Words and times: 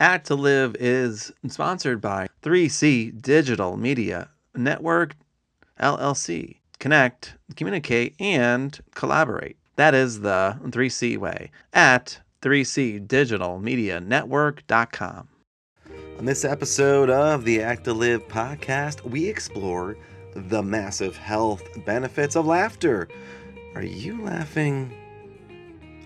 Act 0.00 0.26
to 0.28 0.34
Live 0.34 0.76
is 0.80 1.30
sponsored 1.48 2.00
by 2.00 2.28
3C 2.42 3.20
Digital 3.20 3.76
Media 3.76 4.30
Network 4.54 5.14
LLC. 5.78 6.56
Connect, 6.78 7.34
communicate, 7.54 8.14
and 8.18 8.80
collaborate. 8.94 9.58
That 9.76 9.94
is 9.94 10.22
the 10.22 10.58
3C 10.62 11.18
way 11.18 11.50
at 11.74 12.18
3cdigitalmedianetwork.com. 12.40 15.28
On 16.18 16.24
this 16.24 16.46
episode 16.46 17.10
of 17.10 17.44
the 17.44 17.60
Act 17.60 17.84
to 17.84 17.92
Live 17.92 18.26
podcast, 18.26 19.02
we 19.02 19.28
explore 19.28 19.98
the 20.34 20.62
massive 20.62 21.18
health 21.18 21.62
benefits 21.84 22.36
of 22.36 22.46
laughter. 22.46 23.06
Are 23.74 23.82
you 23.82 24.22
laughing 24.22 24.94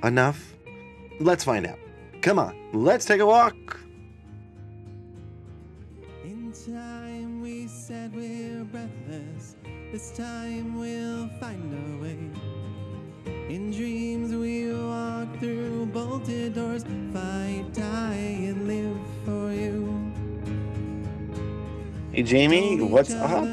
enough? 0.02 0.56
Let's 1.20 1.44
find 1.44 1.64
out. 1.64 1.78
Come 2.22 2.40
on, 2.40 2.56
let's 2.72 3.04
take 3.04 3.20
a 3.20 3.26
walk. 3.26 3.83
This 9.94 10.10
time 10.10 10.76
we'll 10.76 11.28
find 11.38 11.72
our 11.72 12.02
way. 12.02 12.18
In 13.48 13.70
dreams 13.70 14.34
we 14.34 14.74
walk 14.74 15.38
through 15.38 15.86
bolted 15.86 16.54
doors, 16.56 16.82
fight, 17.12 17.64
die, 17.72 18.40
and 18.42 18.66
live 18.66 18.98
for 19.24 19.52
you. 19.52 20.12
Hey, 22.10 22.24
Jamie, 22.24 22.82
what's 22.82 23.12
up? 23.12 23.44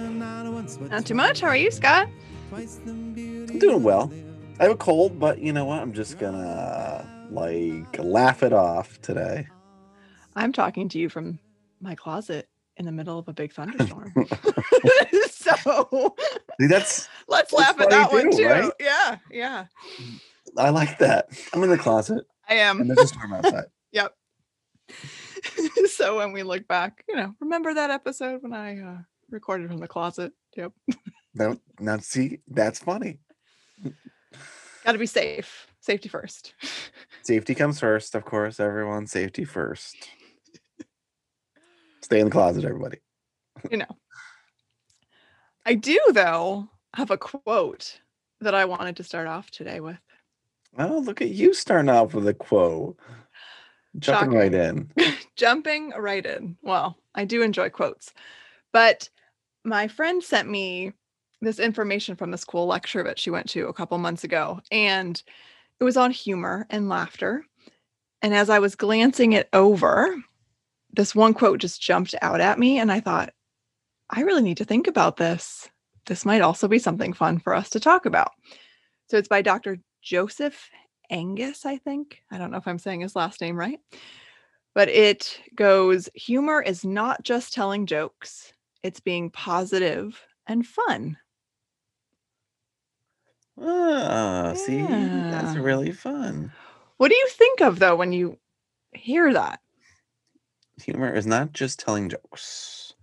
Not 0.89 1.05
too 1.05 1.13
much. 1.13 1.41
How 1.41 1.49
are 1.49 1.55
you, 1.55 1.69
Scott? 1.69 2.09
I'm 2.51 3.59
doing 3.59 3.83
well. 3.83 4.11
I 4.59 4.63
have 4.63 4.71
a 4.71 4.77
cold, 4.77 5.19
but 5.19 5.37
you 5.37 5.53
know 5.53 5.65
what? 5.65 5.79
I'm 5.79 5.93
just 5.93 6.17
gonna 6.17 7.07
like 7.29 7.99
laugh 7.99 8.41
it 8.41 8.51
off 8.51 8.99
today. 9.01 9.45
I'm 10.35 10.53
talking 10.53 10.89
to 10.89 10.97
you 10.97 11.07
from 11.07 11.37
my 11.81 11.93
closet 11.93 12.49
in 12.81 12.85
the 12.85 12.91
middle 12.91 13.17
of 13.19 13.27
a 13.27 13.33
big 13.33 13.53
thunderstorm. 13.57 14.11
so 15.29 16.15
See, 16.59 16.67
that's 16.67 17.07
let's 17.27 17.51
That's 17.51 17.53
laugh 17.53 17.79
at 17.79 17.89
that 17.91 18.11
one 18.11 18.31
too, 18.31 18.37
too. 18.37 18.45
right? 18.47 18.71
Yeah, 18.79 19.17
yeah. 19.31 19.65
I 20.57 20.69
like 20.69 20.97
that. 20.97 21.29
I'm 21.53 21.63
in 21.63 21.69
the 21.69 21.77
closet 21.77 22.25
I 22.49 22.55
am. 22.55 22.81
and 22.81 22.89
there's 22.89 22.99
a 22.99 23.07
storm 23.07 23.33
outside. 23.33 23.65
Yep. 23.93 24.13
so 25.87 26.17
when 26.17 26.31
we 26.33 26.43
look 26.43 26.67
back, 26.67 27.03
you 27.07 27.15
know, 27.15 27.33
remember 27.39 27.73
that 27.73 27.89
episode 27.91 28.41
when 28.41 28.53
I 28.53 28.81
uh, 28.81 28.97
recorded 29.29 29.69
from 29.69 29.79
the 29.79 29.87
closet? 29.87 30.33
Yep. 30.57 30.73
Now, 31.33 31.57
now 31.79 31.97
see, 31.99 32.39
that's 32.47 32.79
funny. 32.79 33.19
Got 34.83 34.93
to 34.93 34.97
be 34.97 35.05
safe. 35.05 35.67
Safety 35.79 36.09
first. 36.09 36.53
Safety 37.21 37.55
comes 37.55 37.79
first, 37.79 38.15
of 38.15 38.25
course. 38.25 38.59
Everyone, 38.59 39.07
safety 39.07 39.45
first. 39.45 39.95
Stay 42.01 42.19
in 42.19 42.25
the 42.25 42.31
closet, 42.31 42.65
everybody. 42.65 42.97
you 43.69 43.77
know. 43.77 43.97
I 45.65 45.75
do 45.75 45.99
though 46.13 46.69
have 46.95 47.11
a 47.11 47.17
quote 47.17 47.99
that 48.39 48.55
I 48.55 48.65
wanted 48.65 48.97
to 48.97 49.03
start 49.03 49.27
off 49.27 49.51
today 49.51 49.79
with. 49.79 49.99
Oh, 50.77 50.99
look 50.99 51.21
at 51.21 51.29
you 51.29 51.53
starting 51.53 51.89
off 51.89 52.13
with 52.13 52.27
a 52.27 52.33
quote. 52.33 52.97
Jumping 53.99 54.31
right 54.31 54.53
in. 54.53 54.89
jumping 55.35 55.91
right 55.97 56.25
in. 56.25 56.57
Well, 56.61 56.97
I 57.13 57.25
do 57.25 57.41
enjoy 57.41 57.69
quotes, 57.69 58.13
but 58.71 59.09
my 59.63 59.87
friend 59.87 60.23
sent 60.23 60.49
me 60.49 60.93
this 61.41 61.59
information 61.59 62.15
from 62.15 62.31
this 62.31 62.45
cool 62.45 62.67
lecture 62.67 63.03
that 63.03 63.19
she 63.19 63.29
went 63.29 63.49
to 63.49 63.67
a 63.67 63.73
couple 63.73 63.97
months 63.97 64.23
ago, 64.23 64.61
and 64.71 65.21
it 65.79 65.83
was 65.83 65.97
on 65.97 66.11
humor 66.11 66.65
and 66.69 66.89
laughter. 66.89 67.45
And 68.21 68.33
as 68.33 68.49
I 68.49 68.59
was 68.59 68.75
glancing 68.75 69.33
it 69.33 69.49
over, 69.51 70.15
this 70.93 71.15
one 71.15 71.33
quote 71.33 71.59
just 71.59 71.81
jumped 71.81 72.15
out 72.21 72.41
at 72.41 72.59
me, 72.59 72.79
and 72.79 72.91
I 72.91 72.99
thought, 72.99 73.33
I 74.09 74.21
really 74.21 74.41
need 74.41 74.57
to 74.57 74.65
think 74.65 74.87
about 74.87 75.17
this. 75.17 75.69
This 76.05 76.25
might 76.25 76.41
also 76.41 76.67
be 76.67 76.79
something 76.79 77.13
fun 77.13 77.39
for 77.39 77.53
us 77.53 77.69
to 77.71 77.79
talk 77.79 78.05
about. 78.05 78.31
So 79.07 79.17
it's 79.17 79.27
by 79.27 79.41
Dr. 79.41 79.77
Joseph 80.01 80.69
Angus, 81.09 81.65
I 81.65 81.77
think. 81.77 82.21
I 82.31 82.37
don't 82.37 82.51
know 82.51 82.57
if 82.57 82.67
I'm 82.67 82.79
saying 82.79 83.01
his 83.01 83.15
last 83.15 83.41
name 83.41 83.55
right. 83.55 83.79
But 84.73 84.89
it 84.89 85.39
goes 85.55 86.09
humor 86.15 86.61
is 86.61 86.85
not 86.85 87.23
just 87.23 87.53
telling 87.53 87.85
jokes, 87.85 88.53
it's 88.83 88.99
being 88.99 89.29
positive 89.29 90.21
and 90.47 90.65
fun. 90.65 91.17
Ah, 93.59 94.53
see, 94.55 94.81
that's 94.81 95.57
really 95.57 95.91
fun. 95.91 96.51
What 96.97 97.09
do 97.09 97.15
you 97.15 97.27
think 97.29 97.61
of 97.61 97.79
though 97.79 97.95
when 97.95 98.13
you 98.13 98.37
hear 98.93 99.33
that? 99.33 99.59
Humor 100.81 101.13
is 101.13 101.27
not 101.27 101.53
just 101.53 101.79
telling 101.79 102.09
jokes, 102.09 102.93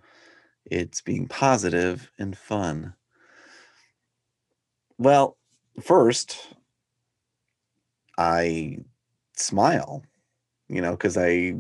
it's 0.66 1.00
being 1.00 1.28
positive 1.28 2.11
and 2.19 2.37
fun. 2.37 2.94
Well, 4.99 5.37
first, 5.81 6.55
I 8.19 8.78
smile, 9.37 10.03
you 10.69 10.81
know, 10.83 10.93
because 10.93 11.16
I 11.16 11.55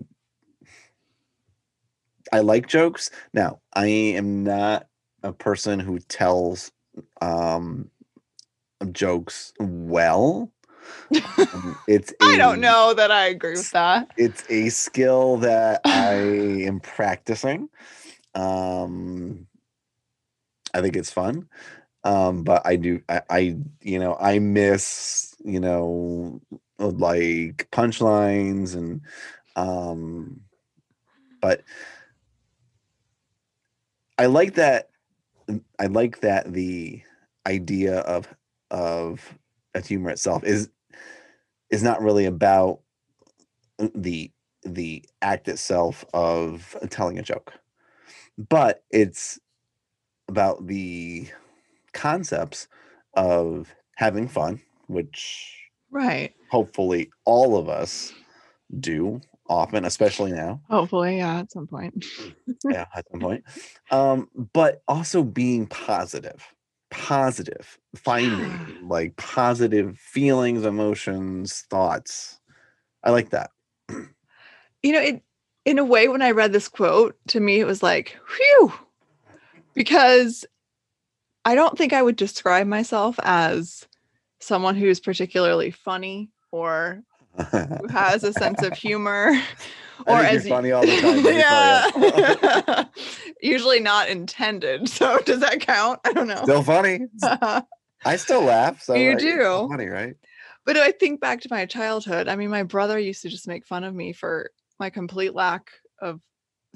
I 2.32 2.40
like 2.40 2.66
jokes. 2.68 3.10
Now, 3.32 3.60
I 3.74 3.86
am 3.86 4.44
not 4.44 4.86
a 5.22 5.32
person 5.32 5.80
who 5.80 5.98
tells 5.98 6.70
um 7.20 7.90
jokes 8.92 9.52
well. 9.60 10.52
Um, 11.54 11.78
it's 11.88 12.12
I 12.20 12.36
don't 12.36 12.60
know 12.60 12.94
that 12.94 13.10
I 13.10 13.26
agree 13.26 13.56
with 13.56 13.70
that. 13.72 14.10
it's 14.16 14.44
a 14.50 14.68
skill 14.68 15.38
that 15.38 15.80
I 15.84 16.14
am 16.66 16.80
practicing. 16.80 17.68
Um, 18.34 19.46
I 20.74 20.80
think 20.80 20.96
it's 20.96 21.10
fun. 21.10 21.48
Um, 22.04 22.44
but 22.44 22.64
I 22.64 22.76
do, 22.76 23.02
I, 23.08 23.22
I, 23.28 23.56
you 23.82 23.98
know, 23.98 24.16
I 24.20 24.38
miss, 24.38 25.34
you 25.44 25.60
know, 25.60 26.40
like 26.78 27.68
punchlines 27.72 28.74
and, 28.74 29.00
um, 29.56 30.40
but 31.40 31.62
I 34.16 34.26
like 34.26 34.54
that. 34.54 34.90
I 35.78 35.86
like 35.86 36.20
that 36.20 36.52
the 36.52 37.02
idea 37.46 37.98
of, 38.00 38.28
of 38.70 39.38
a 39.74 39.80
humor 39.80 40.10
itself 40.10 40.44
is, 40.44 40.70
is 41.70 41.82
not 41.82 42.02
really 42.02 42.24
about 42.26 42.80
the 43.94 44.30
the 44.64 45.04
act 45.22 45.48
itself 45.48 46.04
of 46.12 46.76
telling 46.90 47.18
a 47.18 47.22
joke 47.22 47.54
but 48.48 48.82
it's 48.90 49.38
about 50.28 50.66
the 50.66 51.26
concepts 51.94 52.68
of 53.14 53.74
having 53.96 54.28
fun 54.28 54.60
which 54.88 55.54
Right. 55.90 56.34
hopefully 56.50 57.10
all 57.24 57.56
of 57.56 57.68
us 57.68 58.12
do 58.80 59.20
often 59.48 59.84
especially 59.86 60.32
now 60.32 60.60
Hopefully, 60.68 61.16
yeah, 61.18 61.38
at 61.38 61.50
some 61.52 61.66
point. 61.66 62.04
yeah 62.68 62.84
at 62.94 63.06
some 63.10 63.20
point 63.20 63.44
um 63.90 64.28
but 64.52 64.82
also 64.88 65.22
being 65.22 65.66
positive 65.66 66.44
positive 66.90 67.78
finding 67.94 68.88
like 68.88 69.16
positive 69.16 69.98
feelings 69.98 70.64
emotions 70.64 71.64
thoughts. 71.70 72.40
I 73.04 73.10
like 73.10 73.30
that. 73.30 73.50
You 74.80 74.92
know, 74.92 75.00
it 75.00 75.24
in 75.68 75.78
a 75.78 75.84
way, 75.84 76.08
when 76.08 76.22
I 76.22 76.30
read 76.30 76.52
this 76.52 76.68
quote, 76.68 77.14
to 77.28 77.40
me, 77.40 77.60
it 77.60 77.66
was 77.66 77.82
like, 77.82 78.16
whew, 78.36 78.72
because 79.74 80.46
I 81.44 81.54
don't 81.54 81.76
think 81.76 81.92
I 81.92 82.00
would 82.00 82.16
describe 82.16 82.66
myself 82.66 83.18
as 83.22 83.86
someone 84.40 84.76
who's 84.76 84.98
particularly 84.98 85.70
funny 85.70 86.30
or 86.52 87.02
who 87.80 87.86
has 87.90 88.24
a 88.24 88.32
sense 88.32 88.62
of 88.62 88.74
humor. 88.74 89.32
Or 90.06 90.20
as 90.22 90.46
you're 90.46 90.54
funny 90.54 90.70
all 90.70 90.86
the 90.86 90.96
time. 91.00 91.22
let 91.24 91.34
me 91.34 91.42
tell 91.42 91.66
ya. 91.66 92.62
yeah, 92.72 92.84
usually 93.42 93.80
not 93.80 94.08
intended. 94.08 94.88
So 94.88 95.18
does 95.18 95.40
that 95.40 95.60
count? 95.60 95.98
I 96.04 96.12
don't 96.12 96.28
know. 96.28 96.44
Still 96.44 96.62
funny. 96.62 97.00
I 98.04 98.16
still 98.16 98.42
laugh. 98.42 98.80
So 98.80 98.94
You 98.94 99.16
do. 99.18 99.66
funny, 99.68 99.88
right? 99.88 100.14
But 100.64 100.76
I 100.76 100.92
think 100.92 101.20
back 101.20 101.40
to 101.42 101.48
my 101.50 101.66
childhood. 101.66 102.28
I 102.28 102.36
mean, 102.36 102.48
my 102.48 102.62
brother 102.62 102.96
used 102.96 103.22
to 103.22 103.28
just 103.28 103.48
make 103.48 103.66
fun 103.66 103.82
of 103.82 103.92
me 103.92 104.12
for 104.12 104.52
my 104.78 104.88
complete 104.88 105.34
lack 105.34 105.72
of 106.00 106.20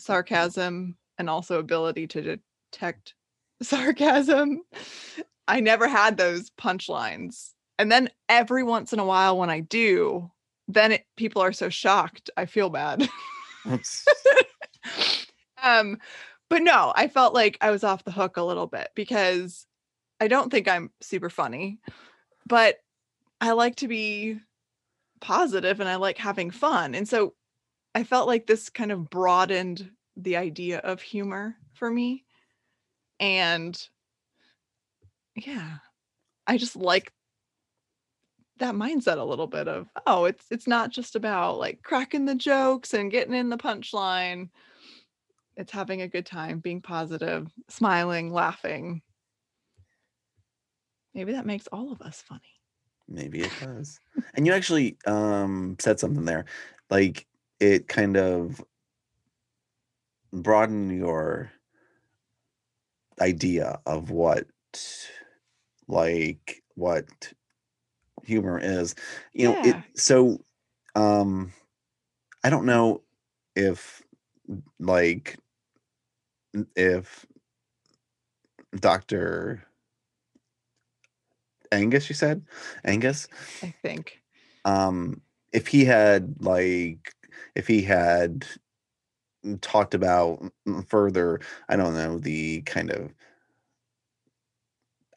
sarcasm 0.01 0.97
and 1.17 1.31
also 1.31 1.61
ability 1.61 2.09
to 2.09 2.39
detect 2.73 3.15
sarcasm. 3.63 4.63
I 5.47 5.61
never 5.61 5.87
had 5.87 6.17
those 6.17 6.51
punchlines. 6.51 7.51
And 7.79 7.91
then 7.91 8.11
every 8.29 8.65
once 8.65 8.93
in 8.93 8.99
a 8.99 9.07
while 9.07 9.39
when 9.39 9.49
I 9.49 9.61
do, 9.61 10.31
then 10.75 10.93
it, 10.93 11.07
people 11.17 11.43
are 11.43 11.53
so 11.53 11.69
shocked. 11.69 12.31
I 12.37 12.47
feel 12.47 12.71
bad. 12.71 13.09
Um 15.63 15.99
but 16.51 16.63
no, 16.63 16.93
I 16.95 17.09
felt 17.09 17.33
like 17.33 17.57
I 17.61 17.71
was 17.71 17.83
off 17.83 18.05
the 18.05 18.11
hook 18.11 18.37
a 18.37 18.43
little 18.43 18.67
bit 18.67 18.91
because 18.95 19.67
I 20.21 20.29
don't 20.29 20.51
think 20.51 20.69
I'm 20.69 20.91
super 21.01 21.31
funny, 21.31 21.79
but 22.47 22.77
I 23.41 23.53
like 23.53 23.77
to 23.77 23.89
be 23.89 24.39
positive 25.21 25.81
and 25.81 25.89
I 25.89 25.97
like 25.97 26.19
having 26.19 26.51
fun. 26.51 26.95
And 26.95 27.09
so 27.09 27.35
I 27.95 28.05
felt 28.05 28.27
like 28.27 28.47
this 28.47 28.69
kind 28.69 28.93
of 28.93 29.09
broadened 29.09 29.91
the 30.17 30.37
idea 30.37 30.79
of 30.79 31.01
humor 31.01 31.57
for 31.73 31.91
me. 31.91 32.25
And 33.19 33.81
yeah, 35.35 35.79
I 36.47 36.59
just 36.59 36.77
like 36.77 37.13
that 38.63 38.75
mindset 38.75 39.19
a 39.19 39.25
little 39.25 39.47
bit 39.47 39.69
of 39.69 39.89
oh 40.07 40.25
it's 40.25 40.47
it's 40.51 40.67
not 40.67 40.91
just 40.91 41.17
about 41.17 41.59
like 41.59 41.83
cracking 41.83 42.25
the 42.25 42.35
jokes 42.35 42.95
and 42.95 43.11
getting 43.11 43.35
in 43.35 43.49
the 43.49 43.59
punchline 43.59 44.49
it's 45.57 45.73
having 45.73 46.03
a 46.03 46.09
good 46.09 46.27
time 46.27 46.59
being 46.59 46.81
positive 46.81 47.49
smiling 47.69 48.33
laughing 48.33 49.03
maybe 51.15 51.33
that 51.33 51.47
makes 51.47 51.67
all 51.69 51.93
of 51.93 52.01
us 52.03 52.23
funny 52.27 52.41
Maybe 53.09 53.41
it 53.41 53.53
does. 53.61 53.99
and 54.35 54.47
you 54.47 54.53
actually 54.53 54.97
um 55.07 55.77
said 55.79 56.01
something 56.01 56.25
there. 56.25 56.47
Like 56.91 57.27
it 57.61 57.89
kind 57.89 58.17
of 58.17 58.65
broadened 60.33 60.97
your 60.97 61.53
idea 63.21 63.81
of 63.87 64.11
what 64.11 64.47
like 65.87 66.63
what 66.75 67.33
humor 68.25 68.59
is. 68.59 68.95
You 69.33 69.49
know, 69.49 69.59
Yeah. 69.65 69.71
it 69.71 69.99
so 69.99 70.39
um 70.95 71.53
I 72.45 72.51
don't 72.51 72.67
know 72.67 73.03
if 73.55 74.03
like 74.81 75.39
if 76.77 77.27
Dr. 78.79 79.65
Angus 81.71 82.09
you 82.09 82.15
said? 82.15 82.43
Angus? 82.85 83.29
i 83.63 83.75
think 83.83 84.21
um 84.65 85.21
if 85.53 85.67
he 85.69 85.85
had 85.85 86.35
like 86.41 87.15
if 87.55 87.67
he 87.67 87.83
had 87.83 88.47
talked 89.61 89.95
about 89.95 90.41
further 90.87 91.41
i 91.69 91.77
don't 91.77 91.95
know 91.95 92.19
the 92.19 92.63
kind 92.63 92.91
of 92.91 93.13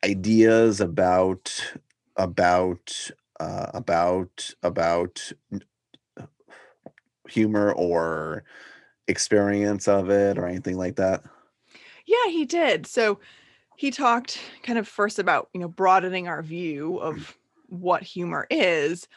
ideas 0.04 0.82
about 0.82 1.74
about 2.18 3.12
uh 3.40 3.72
about 3.74 4.52
about 4.64 5.32
humor 7.28 7.74
or 7.74 8.44
experience 9.08 9.88
of 9.88 10.10
it 10.10 10.38
or 10.38 10.48
anything 10.48 10.78
like 10.78 10.98
that 10.98 11.24
Yeah, 12.06 12.28
he 12.30 12.46
did. 12.46 12.86
So 12.86 13.20
he 13.76 13.92
talked 13.92 14.40
kind 14.64 14.80
of 14.80 14.88
first 14.88 15.20
about, 15.20 15.50
you 15.54 15.60
know, 15.60 15.68
broadening 15.68 16.28
our 16.28 16.42
view 16.42 16.98
of 17.00 17.38
what 17.68 18.04
humor 18.04 18.48
is, 18.50 19.08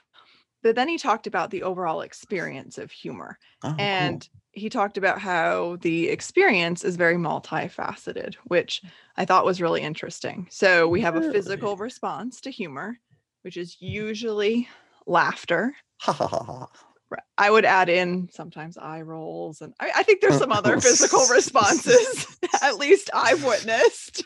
but 0.62 0.76
then 0.76 0.88
he 0.88 0.98
talked 0.98 1.26
about 1.26 1.50
the 1.50 1.64
overall 1.64 2.02
experience 2.02 2.78
of 2.78 2.92
humor. 2.92 3.38
oh, 3.62 3.88
cool. 3.92 4.24
He 4.58 4.68
talked 4.68 4.98
about 4.98 5.20
how 5.20 5.78
the 5.80 6.08
experience 6.08 6.84
is 6.84 6.96
very 6.96 7.16
multifaceted, 7.16 8.34
which 8.44 8.82
mm. 8.84 8.90
I 9.16 9.24
thought 9.24 9.44
was 9.44 9.60
really 9.60 9.82
interesting. 9.82 10.46
So 10.50 10.88
we 10.88 11.00
have 11.00 11.16
a 11.16 11.32
physical 11.32 11.76
response 11.76 12.40
to 12.42 12.50
humor, 12.50 12.98
which 13.42 13.56
is 13.56 13.76
usually 13.80 14.68
laughter. 15.06 15.74
I 17.38 17.50
would 17.50 17.64
add 17.64 17.88
in 17.88 18.28
sometimes 18.30 18.76
eye 18.76 19.00
rolls, 19.00 19.62
and 19.62 19.72
I, 19.80 19.90
I 19.96 20.02
think 20.02 20.20
there's 20.20 20.38
some 20.38 20.52
other 20.52 20.80
physical 20.80 21.26
responses, 21.28 22.26
at 22.62 22.76
least 22.76 23.10
I've 23.14 23.44
witnessed. 23.44 24.24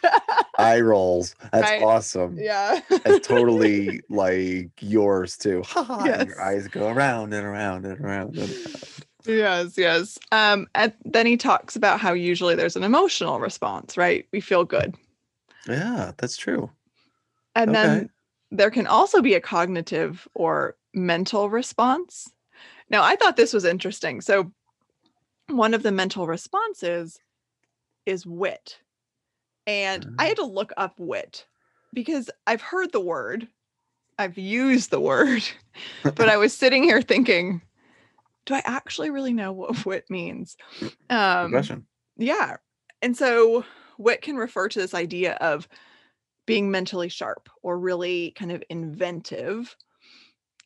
eye 0.58 0.80
rolls 0.80 1.34
that's 1.52 1.70
Right. 1.70 1.82
awesome 1.82 2.36
yeah. 2.38 2.80
That's 2.90 3.26
totally 3.26 4.00
like 4.10 4.70
yours 4.80 5.36
too. 5.36 5.62
Ha 5.66 5.82
ha. 5.82 6.04
And 6.04 6.28
your 6.28 6.40
eyes 6.40 6.68
go 6.68 6.88
around 6.88 7.32
and 7.32 7.46
around 7.46 7.86
and 7.86 8.00
around 8.00 8.36
and 8.36 8.50
around. 8.50 9.04
Yes, 9.26 9.76
yes. 9.76 10.18
Um, 10.30 10.66
and 10.74 10.92
then 11.04 11.26
he 11.26 11.36
talks 11.36 11.76
about 11.76 12.00
how 12.00 12.12
usually 12.12 12.54
there's 12.54 12.76
an 12.76 12.84
emotional 12.84 13.40
response, 13.40 13.96
right? 13.96 14.26
We 14.32 14.40
feel 14.40 14.64
good. 14.64 14.94
Yeah, 15.68 16.12
that's 16.16 16.36
true. 16.36 16.70
And 17.54 17.70
Okay. 17.70 17.82
then 17.82 18.10
there 18.50 18.70
can 18.70 18.86
also 18.86 19.22
be 19.22 19.34
a 19.34 19.40
cognitive 19.40 20.26
or 20.34 20.76
mental 20.94 21.50
response. 21.50 22.30
Now, 22.90 23.02
I 23.02 23.16
thought 23.16 23.36
this 23.36 23.52
was 23.52 23.64
interesting. 23.64 24.20
So, 24.20 24.52
one 25.48 25.74
of 25.74 25.82
the 25.82 25.92
mental 25.92 26.26
responses 26.26 27.18
is 28.06 28.26
wit. 28.26 28.78
And 29.66 30.06
I 30.18 30.26
had 30.26 30.36
to 30.36 30.44
look 30.44 30.72
up 30.76 30.94
wit 30.98 31.46
because 31.92 32.30
I've 32.46 32.62
heard 32.62 32.92
the 32.92 33.00
word, 33.00 33.46
I've 34.18 34.38
used 34.38 34.90
the 34.90 35.00
word, 35.00 35.42
but 36.02 36.28
I 36.28 36.36
was 36.36 36.56
sitting 36.56 36.82
here 36.82 37.02
thinking, 37.02 37.62
do 38.46 38.54
I 38.54 38.62
actually 38.64 39.10
really 39.10 39.32
know 39.32 39.52
what 39.52 39.84
wit 39.84 40.04
means? 40.10 40.56
Um, 41.10 41.50
question. 41.50 41.86
yeah. 42.16 42.56
And 43.00 43.16
so 43.16 43.64
wit 43.98 44.22
can 44.22 44.36
refer 44.36 44.68
to 44.68 44.78
this 44.78 44.94
idea 44.94 45.34
of 45.34 45.68
being 46.46 46.70
mentally 46.70 47.08
sharp 47.08 47.48
or 47.62 47.78
really 47.78 48.32
kind 48.32 48.52
of 48.52 48.62
inventive. 48.68 49.76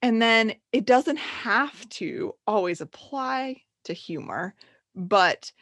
And 0.03 0.21
then 0.21 0.55
it 0.73 0.87
doesn't 0.87 1.19
have 1.19 1.89
to 1.91 2.35
always 2.47 2.81
apply 2.81 3.63
to 3.85 3.93
humor, 3.93 4.55
but 4.95 5.53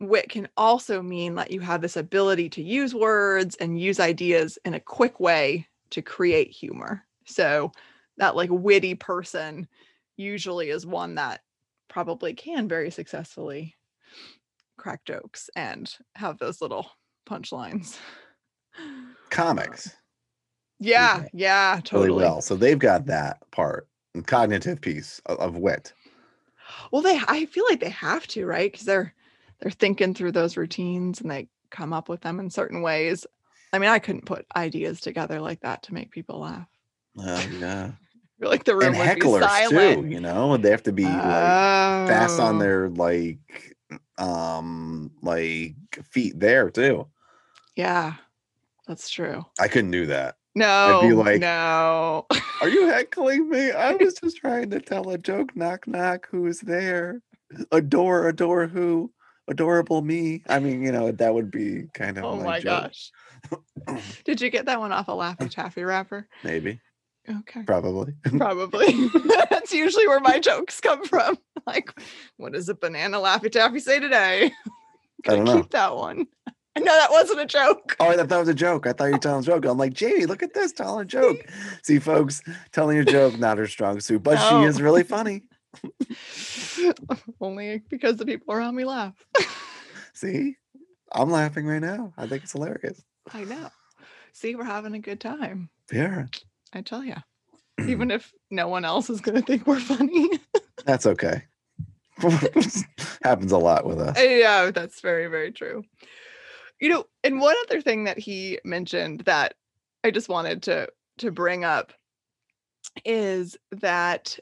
wit 0.00 0.28
can 0.28 0.48
also 0.56 1.02
mean 1.02 1.34
that 1.36 1.50
you 1.50 1.60
have 1.60 1.80
this 1.80 1.96
ability 1.96 2.48
to 2.50 2.62
use 2.62 2.94
words 2.94 3.56
and 3.56 3.80
use 3.80 4.00
ideas 4.00 4.58
in 4.64 4.74
a 4.74 4.80
quick 4.80 5.20
way 5.20 5.66
to 5.90 6.02
create 6.02 6.50
humor. 6.50 7.04
So 7.26 7.72
that 8.16 8.36
like 8.36 8.50
witty 8.50 8.94
person 8.94 9.68
usually 10.16 10.70
is 10.70 10.86
one 10.86 11.16
that 11.16 11.40
probably 11.88 12.34
can 12.34 12.68
very 12.68 12.90
successfully 12.90 13.74
crack 14.76 15.04
jokes 15.04 15.50
and 15.56 15.94
have 16.14 16.38
those 16.38 16.60
little 16.60 16.90
punchlines. 17.28 17.98
Comics 19.30 19.96
Yeah, 20.80 21.20
that 21.20 21.30
yeah, 21.32 21.74
really 21.74 21.84
totally. 21.84 22.24
well. 22.24 22.40
So 22.40 22.56
they've 22.56 22.78
got 22.78 23.06
that 23.06 23.38
part, 23.50 23.88
cognitive 24.26 24.80
piece 24.80 25.20
of, 25.26 25.38
of 25.38 25.56
wit. 25.58 25.92
Well, 26.92 27.02
they 27.02 27.20
I 27.28 27.46
feel 27.46 27.64
like 27.68 27.80
they 27.80 27.90
have 27.90 28.26
to, 28.28 28.46
right? 28.46 28.70
Because 28.70 28.86
they're 28.86 29.14
they're 29.60 29.70
thinking 29.70 30.14
through 30.14 30.32
those 30.32 30.56
routines 30.56 31.20
and 31.20 31.30
they 31.30 31.48
come 31.70 31.92
up 31.92 32.08
with 32.08 32.20
them 32.20 32.40
in 32.40 32.50
certain 32.50 32.82
ways. 32.82 33.26
I 33.72 33.78
mean, 33.78 33.90
I 33.90 33.98
couldn't 33.98 34.26
put 34.26 34.46
ideas 34.54 35.00
together 35.00 35.40
like 35.40 35.60
that 35.60 35.82
to 35.84 35.94
make 35.94 36.10
people 36.10 36.40
laugh. 36.40 36.68
Uh, 37.18 37.44
yeah. 37.58 37.92
Like 38.40 38.64
the 38.64 38.74
room 38.76 38.94
And 38.94 38.96
hecklers 38.96 39.42
silent. 39.48 40.02
too, 40.02 40.08
you 40.08 40.20
know, 40.20 40.56
they 40.56 40.70
have 40.70 40.82
to 40.84 40.92
be 40.92 41.04
like 41.04 41.12
fast 41.12 42.40
on 42.40 42.56
Oh, 42.56 42.58
their 42.58 42.88
like 42.90 43.38
um 44.18 45.10
like 45.22 45.76
feet 46.10 46.38
there 46.38 46.70
too. 46.70 47.06
Yeah, 47.76 48.14
that's 48.86 49.08
true. 49.10 49.44
I 49.60 49.68
couldn't 49.68 49.90
do 49.92 50.06
that. 50.06 50.36
No, 50.56 51.00
i'd 51.02 51.08
be 51.08 51.14
like- 51.14 51.40
no. 51.40 52.26
Are 52.60 52.68
you 52.68 52.86
heckling 52.88 53.48
me? 53.48 53.72
I 53.72 53.94
was 53.94 54.14
just 54.14 54.36
trying 54.36 54.70
to 54.70 54.80
tell 54.80 55.10
a 55.10 55.18
joke. 55.18 55.56
Knock 55.56 55.86
knock. 55.88 56.28
Who's 56.30 56.60
there? 56.60 57.20
Adore, 57.72 58.28
adore 58.28 58.66
who? 58.68 59.12
Adorable 59.48 60.00
me. 60.02 60.42
I 60.48 60.58
mean, 60.60 60.82
you 60.82 60.90
know, 60.92 61.12
that 61.12 61.34
would 61.34 61.50
be 61.50 61.84
kind 61.92 62.16
of 62.18 62.24
oh 62.24 62.36
my, 62.36 62.44
my 62.44 62.60
gosh. 62.60 63.10
Did 64.24 64.40
you 64.40 64.48
get 64.50 64.66
that 64.66 64.80
one 64.80 64.92
off 64.92 65.08
a 65.08 65.12
Laffy 65.12 65.50
Taffy 65.50 65.82
wrapper? 65.84 66.28
Maybe, 66.42 66.80
Okay. 67.28 67.62
probably. 67.62 68.14
Probably. 68.36 69.08
That's 69.50 69.72
usually 69.72 70.06
where 70.06 70.20
my 70.20 70.38
jokes 70.38 70.80
come 70.80 71.04
from. 71.04 71.38
Like, 71.66 71.98
what 72.36 72.52
does 72.52 72.68
a 72.68 72.74
banana 72.74 73.16
Laffy 73.16 73.50
Taffy 73.50 73.78
say 73.78 73.98
today? 73.98 74.52
I 75.26 75.30
don't 75.30 75.44
Gotta 75.44 75.44
know. 75.44 75.62
Keep 75.62 75.70
that 75.70 75.96
one. 75.96 76.26
I 76.76 76.80
know 76.80 76.92
that 76.92 77.10
wasn't 77.10 77.40
a 77.40 77.46
joke. 77.46 77.96
Oh, 77.98 78.08
I 78.08 78.16
thought 78.16 78.28
that 78.28 78.38
was 78.38 78.48
a 78.48 78.54
joke. 78.54 78.86
I 78.86 78.92
thought 78.92 79.06
you 79.06 79.12
were 79.12 79.18
telling 79.18 79.40
a 79.40 79.46
joke. 79.46 79.64
I'm 79.64 79.78
like, 79.78 79.94
Jamie, 79.94 80.26
look 80.26 80.42
at 80.42 80.52
this, 80.52 80.72
telling 80.72 81.00
a 81.00 81.04
joke. 81.06 81.38
See, 81.82 81.98
folks, 82.00 82.42
telling 82.72 82.98
a 82.98 83.04
joke, 83.06 83.38
not 83.38 83.56
her 83.56 83.66
strong 83.66 84.00
suit, 84.00 84.22
but 84.22 84.36
she 84.36 84.56
is 84.66 84.82
really 84.82 85.04
funny. 85.04 85.44
Only 87.40 87.82
because 87.88 88.16
the 88.16 88.26
people 88.26 88.52
around 88.52 88.74
me 88.76 88.84
laugh. 88.84 89.14
See, 90.12 90.56
I'm 91.12 91.30
laughing 91.30 91.66
right 91.66 91.80
now. 91.80 92.12
I 92.18 92.26
think 92.26 92.42
it's 92.42 92.52
hilarious. 92.52 93.02
I 93.32 93.44
know. 93.44 93.70
See, 94.32 94.54
we're 94.54 94.64
having 94.64 94.94
a 94.94 94.98
good 94.98 95.20
time. 95.20 95.70
Yeah, 95.90 96.26
I 96.74 96.82
tell 96.82 97.04
you. 97.04 97.16
Even 97.86 98.10
if 98.10 98.32
no 98.50 98.68
one 98.68 98.84
else 98.84 99.10
is 99.10 99.20
going 99.20 99.36
to 99.36 99.42
think 99.42 99.66
we're 99.66 99.80
funny. 99.80 100.28
that's 100.84 101.06
okay. 101.06 101.42
Happens 103.22 103.52
a 103.52 103.58
lot 103.58 103.84
with 103.86 103.98
us. 103.98 104.16
yeah, 104.20 104.70
that's 104.70 105.00
very, 105.00 105.26
very 105.26 105.52
true. 105.52 105.84
You 106.80 106.88
know, 106.88 107.04
and 107.24 107.40
one 107.40 107.56
other 107.66 107.80
thing 107.80 108.04
that 108.04 108.18
he 108.18 108.58
mentioned 108.64 109.20
that 109.20 109.54
I 110.04 110.10
just 110.10 110.28
wanted 110.28 110.62
to 110.64 110.88
to 111.18 111.30
bring 111.30 111.64
up 111.64 111.92
is 113.04 113.56
that 113.70 114.38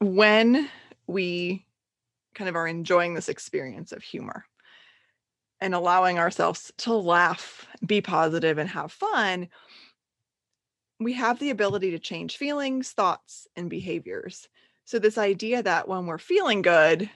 when 0.00 0.68
we 1.06 1.64
kind 2.34 2.48
of 2.48 2.56
are 2.56 2.66
enjoying 2.66 3.14
this 3.14 3.28
experience 3.28 3.92
of 3.92 4.02
humor 4.02 4.44
and 5.60 5.74
allowing 5.74 6.18
ourselves 6.18 6.72
to 6.78 6.94
laugh, 6.94 7.66
be 7.86 8.00
positive, 8.00 8.58
and 8.58 8.68
have 8.68 8.90
fun, 8.90 9.48
we 11.04 11.12
have 11.14 11.38
the 11.38 11.50
ability 11.50 11.90
to 11.92 11.98
change 11.98 12.36
feelings, 12.36 12.92
thoughts, 12.92 13.46
and 13.56 13.70
behaviors. 13.70 14.48
So, 14.84 14.98
this 14.98 15.18
idea 15.18 15.62
that 15.62 15.88
when 15.88 16.06
we're 16.06 16.18
feeling 16.18 16.62
good, 16.62 17.08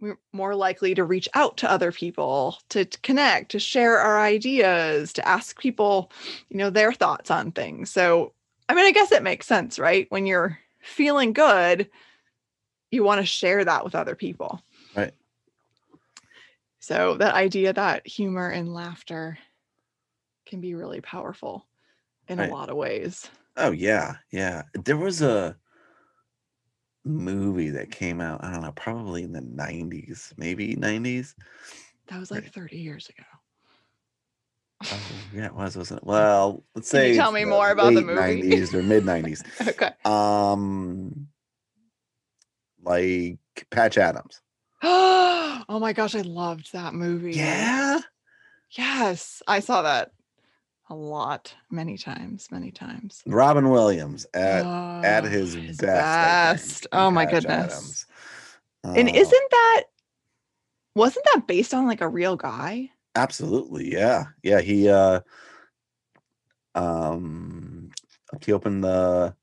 we're 0.00 0.18
more 0.32 0.54
likely 0.54 0.94
to 0.94 1.04
reach 1.04 1.28
out 1.34 1.56
to 1.58 1.70
other 1.70 1.92
people, 1.92 2.58
to, 2.70 2.84
to 2.84 3.00
connect, 3.00 3.52
to 3.52 3.58
share 3.58 3.98
our 3.98 4.20
ideas, 4.20 5.12
to 5.14 5.26
ask 5.26 5.58
people, 5.60 6.10
you 6.48 6.56
know, 6.56 6.70
their 6.70 6.92
thoughts 6.92 7.30
on 7.30 7.52
things. 7.52 7.90
So, 7.90 8.32
I 8.68 8.74
mean, 8.74 8.84
I 8.84 8.90
guess 8.90 9.12
it 9.12 9.22
makes 9.22 9.46
sense, 9.46 9.78
right? 9.78 10.06
When 10.10 10.26
you're 10.26 10.58
feeling 10.82 11.32
good, 11.32 11.88
you 12.90 13.04
want 13.04 13.20
to 13.20 13.26
share 13.26 13.64
that 13.64 13.84
with 13.84 13.94
other 13.94 14.16
people. 14.16 14.60
Right. 14.96 15.14
So, 16.80 17.16
that 17.18 17.34
idea 17.34 17.72
that 17.72 18.06
humor 18.06 18.48
and 18.48 18.74
laughter 18.74 19.38
can 20.46 20.60
be 20.60 20.74
really 20.74 21.00
powerful 21.00 21.64
in 22.32 22.38
Right. 22.38 22.50
a 22.50 22.52
lot 22.52 22.70
of 22.70 22.76
ways. 22.76 23.28
Oh 23.56 23.70
yeah, 23.70 24.16
yeah. 24.30 24.62
There 24.74 24.96
was 24.96 25.20
a 25.22 25.56
movie 27.04 27.70
that 27.70 27.90
came 27.90 28.20
out, 28.20 28.42
I 28.44 28.52
don't 28.52 28.62
know, 28.62 28.72
probably 28.72 29.22
in 29.22 29.32
the 29.32 29.40
90s, 29.40 30.32
maybe 30.36 30.74
90s. 30.76 31.34
That 32.08 32.18
was 32.18 32.30
like 32.30 32.44
Right. 32.44 32.52
30 32.52 32.78
years 32.78 33.08
ago. 33.08 33.24
Oh, 34.82 34.98
yeah, 35.32 35.46
it 35.46 35.54
was, 35.54 35.76
wasn't 35.76 36.00
it? 36.00 36.06
Well, 36.06 36.64
let's 36.74 36.90
Can 36.90 37.02
you 37.02 37.14
say 37.14 37.16
tell 37.16 37.32
me 37.32 37.44
more 37.44 37.70
about 37.70 37.94
the 37.94 38.02
movie? 38.02 38.42
90s 38.42 38.74
or 38.74 38.82
mid 38.82 39.04
90s. 39.04 39.42
okay. 39.68 39.90
Um 40.04 41.28
like 42.82 43.38
Patch 43.70 43.98
Adams. 43.98 44.40
oh 44.82 45.78
my 45.80 45.92
gosh, 45.92 46.14
I 46.14 46.22
loved 46.22 46.72
that 46.72 46.94
movie. 46.94 47.36
Yeah. 47.36 48.00
Yes, 48.70 49.42
I 49.46 49.60
saw 49.60 49.82
that 49.82 50.10
a 50.92 50.94
lot, 50.94 51.54
many 51.70 51.96
times, 51.96 52.48
many 52.50 52.70
times. 52.70 53.22
Robin 53.26 53.70
Williams 53.70 54.26
at 54.34 54.66
at 55.02 55.24
Oh, 55.24 55.28
his, 55.28 55.54
his 55.54 55.78
best. 55.78 55.82
Best. 55.82 56.86
Oh 56.92 57.10
my 57.10 57.24
Patch 57.24 57.44
goodness. 57.44 58.04
And 58.84 59.08
Uh, 59.08 59.12
isn't 59.14 59.50
that 59.50 59.82
wasn't 60.94 61.24
that 61.32 61.46
based 61.46 61.72
on 61.72 61.86
like 61.86 62.02
a 62.02 62.08
real 62.08 62.36
guy? 62.36 62.90
Absolutely, 63.14 63.90
yeah, 63.90 64.24
yeah. 64.42 64.60
He 64.60 64.86
uh, 64.90 65.20
um, 66.74 67.90
he 68.44 68.52
opened 68.52 68.84
the 68.84 69.34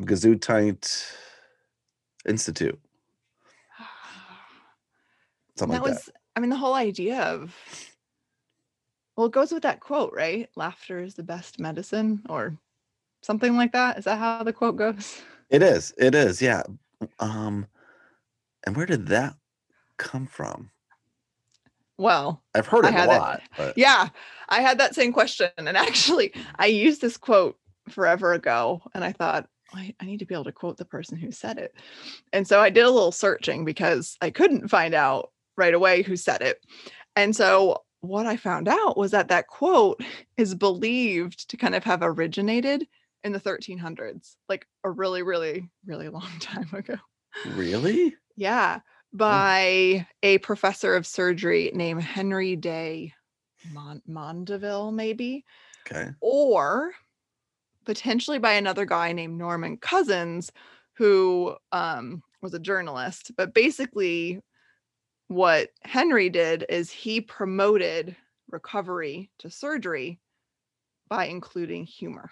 Gesundheit 0.00 1.06
Institute, 2.26 2.80
something 5.56 5.78
that 5.80 5.84
like 5.84 5.94
was 5.94 6.10
I 6.34 6.40
mean 6.40 6.50
the 6.50 6.56
whole 6.56 6.74
idea 6.74 7.20
of 7.20 7.54
well 9.16 9.26
it 9.26 9.32
goes 9.32 9.52
with 9.52 9.62
that 9.62 9.80
quote, 9.80 10.12
right? 10.14 10.48
Laughter 10.56 11.00
is 11.00 11.14
the 11.14 11.22
best 11.22 11.58
medicine 11.58 12.22
or 12.28 12.56
something 13.22 13.56
like 13.56 13.72
that. 13.72 13.98
Is 13.98 14.04
that 14.04 14.18
how 14.18 14.42
the 14.42 14.52
quote 14.52 14.76
goes? 14.76 15.22
It 15.50 15.62
is, 15.62 15.92
it 15.98 16.14
is, 16.14 16.40
yeah. 16.40 16.62
Um, 17.18 17.66
and 18.64 18.76
where 18.76 18.86
did 18.86 19.06
that 19.08 19.34
come 19.96 20.26
from? 20.26 20.70
Well, 21.98 22.42
I've 22.54 22.66
heard 22.66 22.86
it 22.86 22.94
a 22.94 23.06
lot, 23.06 23.42
but 23.56 23.76
Yeah, 23.76 24.08
I 24.48 24.60
had 24.60 24.78
that 24.78 24.94
same 24.94 25.12
question. 25.12 25.50
And 25.56 25.76
actually, 25.76 26.32
I 26.58 26.66
used 26.66 27.00
this 27.00 27.16
quote 27.16 27.58
forever 27.88 28.32
ago. 28.32 28.82
And 28.94 29.04
I 29.04 29.12
thought, 29.12 29.48
I, 29.74 29.94
I 30.00 30.04
need 30.06 30.18
to 30.18 30.26
be 30.26 30.34
able 30.34 30.44
to 30.44 30.52
quote 30.52 30.76
the 30.76 30.84
person 30.84 31.16
who 31.16 31.30
said 31.30 31.58
it. 31.58 31.74
And 32.32 32.46
so 32.46 32.60
I 32.60 32.70
did 32.70 32.84
a 32.84 32.90
little 32.90 33.12
searching 33.12 33.64
because 33.64 34.16
I 34.20 34.30
couldn't 34.30 34.68
find 34.68 34.94
out 34.94 35.30
right 35.56 35.74
away 35.74 36.02
who 36.02 36.16
said 36.16 36.42
it. 36.42 36.64
And 37.14 37.36
so 37.36 37.82
what 38.02 38.26
I 38.26 38.36
found 38.36 38.68
out 38.68 38.96
was 38.98 39.12
that 39.12 39.28
that 39.28 39.46
quote 39.46 40.02
is 40.36 40.54
believed 40.54 41.48
to 41.48 41.56
kind 41.56 41.74
of 41.74 41.84
have 41.84 42.02
originated 42.02 42.86
in 43.24 43.32
the 43.32 43.40
1300s, 43.40 44.36
like 44.48 44.66
a 44.84 44.90
really, 44.90 45.22
really, 45.22 45.70
really 45.86 46.08
long 46.10 46.38
time 46.40 46.68
ago. 46.72 46.96
really, 47.56 48.14
Yeah, 48.36 48.80
by 49.12 50.06
a 50.22 50.38
professor 50.38 50.96
of 50.96 51.06
surgery 51.06 51.70
named 51.74 52.02
Henry 52.02 52.56
Day 52.56 53.14
Mon- 53.72 54.02
Mondeville, 54.08 54.92
maybe, 54.92 55.44
okay, 55.86 56.10
or 56.20 56.92
potentially 57.84 58.38
by 58.38 58.52
another 58.52 58.84
guy 58.84 59.12
named 59.12 59.38
Norman 59.38 59.76
Cousins, 59.76 60.50
who 60.94 61.54
um, 61.70 62.22
was 62.40 62.54
a 62.54 62.58
journalist. 62.58 63.32
But 63.36 63.54
basically, 63.54 64.40
what 65.34 65.70
Henry 65.82 66.28
did 66.28 66.66
is 66.68 66.90
he 66.90 67.20
promoted 67.20 68.14
recovery 68.50 69.30
to 69.38 69.50
surgery 69.50 70.20
by 71.08 71.26
including 71.26 71.84
humor. 71.84 72.30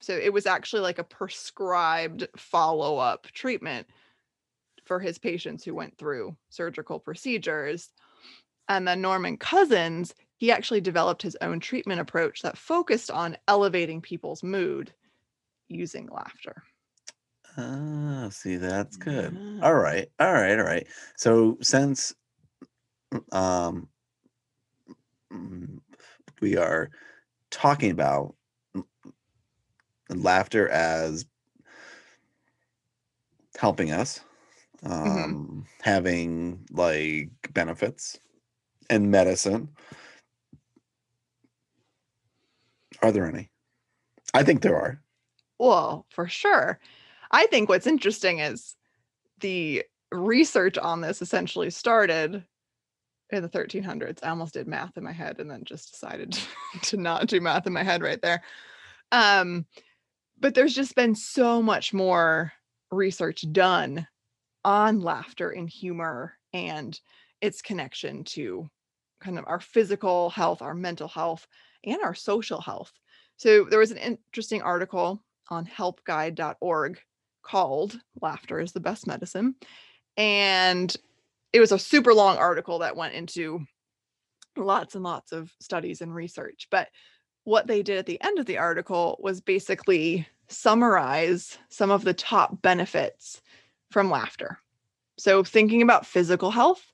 So 0.00 0.14
it 0.14 0.32
was 0.32 0.46
actually 0.46 0.82
like 0.82 0.98
a 0.98 1.04
prescribed 1.04 2.28
follow 2.36 2.98
up 2.98 3.26
treatment 3.32 3.86
for 4.84 5.00
his 5.00 5.18
patients 5.18 5.64
who 5.64 5.74
went 5.74 5.96
through 5.96 6.36
surgical 6.50 6.98
procedures. 6.98 7.90
And 8.68 8.86
then 8.86 9.00
Norman 9.00 9.38
Cousins, 9.38 10.14
he 10.36 10.52
actually 10.52 10.80
developed 10.80 11.22
his 11.22 11.36
own 11.40 11.60
treatment 11.60 12.00
approach 12.00 12.42
that 12.42 12.58
focused 12.58 13.10
on 13.10 13.36
elevating 13.48 14.00
people's 14.02 14.42
mood 14.42 14.92
using 15.68 16.08
laughter. 16.08 16.62
ah, 17.56 18.28
see, 18.30 18.56
that's 18.56 18.96
good. 18.96 19.36
Yeah. 19.38 19.64
All 19.64 19.74
right, 19.74 20.08
all 20.20 20.32
right, 20.32 20.58
all 20.58 20.64
right. 20.64 20.86
So 21.16 21.56
since 21.62 22.14
um 23.32 23.88
mm, 25.32 25.78
we 26.40 26.56
are 26.56 26.90
talking 27.50 27.90
about 27.90 28.34
laughter 30.10 30.68
as 30.68 31.26
helping 33.56 33.90
us 33.92 34.20
um 34.84 35.64
having 35.80 36.66
like 36.70 37.30
benefits 37.52 38.18
and 38.90 39.10
medicine. 39.10 39.68
Are 43.02 43.12
there 43.12 43.26
any? 43.26 43.50
I 44.32 44.42
think 44.42 44.62
there 44.62 44.76
are. 44.76 45.00
Well, 45.58 46.06
for 46.10 46.28
sure. 46.28 46.80
I 47.30 47.46
think 47.46 47.68
what's 47.68 47.86
interesting 47.86 48.40
is 48.40 48.76
the 49.40 49.84
research 50.12 50.78
on 50.78 51.00
this 51.00 51.22
essentially 51.22 51.70
started 51.70 52.44
in 53.34 53.42
the 53.42 53.48
1300s. 53.48 54.18
I 54.22 54.28
almost 54.28 54.54
did 54.54 54.66
math 54.66 54.96
in 54.96 55.04
my 55.04 55.12
head 55.12 55.40
and 55.40 55.50
then 55.50 55.64
just 55.64 55.92
decided 55.92 56.38
to 56.82 56.96
not 56.96 57.26
do 57.26 57.40
math 57.40 57.66
in 57.66 57.72
my 57.72 57.82
head 57.82 58.02
right 58.02 58.20
there. 58.20 58.42
Um, 59.12 59.66
but 60.40 60.54
there's 60.54 60.74
just 60.74 60.94
been 60.94 61.14
so 61.14 61.62
much 61.62 61.92
more 61.92 62.52
research 62.90 63.44
done 63.52 64.06
on 64.64 65.00
laughter 65.00 65.50
and 65.50 65.68
humor 65.68 66.34
and 66.52 66.98
its 67.40 67.60
connection 67.60 68.24
to 68.24 68.68
kind 69.20 69.38
of 69.38 69.44
our 69.46 69.60
physical 69.60 70.30
health, 70.30 70.62
our 70.62 70.74
mental 70.74 71.08
health, 71.08 71.46
and 71.84 71.98
our 72.02 72.14
social 72.14 72.60
health. 72.60 72.92
So 73.36 73.64
there 73.64 73.78
was 73.78 73.90
an 73.90 73.98
interesting 73.98 74.62
article 74.62 75.22
on 75.48 75.66
helpguide.org 75.66 77.00
called 77.42 77.98
Laughter 78.20 78.60
is 78.60 78.72
the 78.72 78.80
Best 78.80 79.06
Medicine. 79.06 79.54
And 80.16 80.94
it 81.54 81.60
was 81.60 81.70
a 81.70 81.78
super 81.78 82.12
long 82.12 82.36
article 82.36 82.80
that 82.80 82.96
went 82.96 83.14
into 83.14 83.64
lots 84.56 84.96
and 84.96 85.04
lots 85.04 85.30
of 85.30 85.52
studies 85.60 86.00
and 86.00 86.12
research. 86.12 86.66
But 86.68 86.88
what 87.44 87.68
they 87.68 87.80
did 87.80 87.96
at 87.96 88.06
the 88.06 88.20
end 88.20 88.40
of 88.40 88.46
the 88.46 88.58
article 88.58 89.16
was 89.22 89.40
basically 89.40 90.26
summarize 90.48 91.56
some 91.68 91.92
of 91.92 92.02
the 92.02 92.12
top 92.12 92.60
benefits 92.60 93.40
from 93.92 94.10
laughter. 94.10 94.58
So, 95.16 95.44
thinking 95.44 95.80
about 95.80 96.06
physical 96.06 96.50
health, 96.50 96.84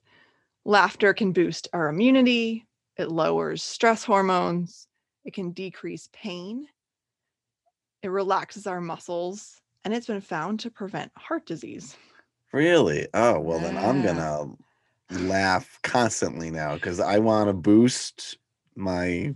laughter 0.63 1.11
can 1.15 1.31
boost 1.31 1.67
our 1.73 1.89
immunity, 1.89 2.67
it 2.97 3.09
lowers 3.09 3.63
stress 3.63 4.03
hormones, 4.03 4.87
it 5.25 5.33
can 5.33 5.53
decrease 5.53 6.07
pain, 6.13 6.67
it 8.03 8.09
relaxes 8.09 8.67
our 8.67 8.79
muscles, 8.79 9.59
and 9.83 9.91
it's 9.91 10.05
been 10.05 10.21
found 10.21 10.59
to 10.59 10.69
prevent 10.69 11.11
heart 11.17 11.47
disease. 11.47 11.97
Really? 12.53 13.07
Oh, 13.13 13.39
well, 13.39 13.59
then 13.59 13.77
I'm 13.77 14.01
gonna 14.03 14.47
laugh 15.27 15.79
constantly 15.83 16.51
now 16.51 16.75
because 16.75 16.99
I 16.99 17.19
want 17.19 17.47
to 17.49 17.53
boost 17.53 18.37
my 18.75 19.33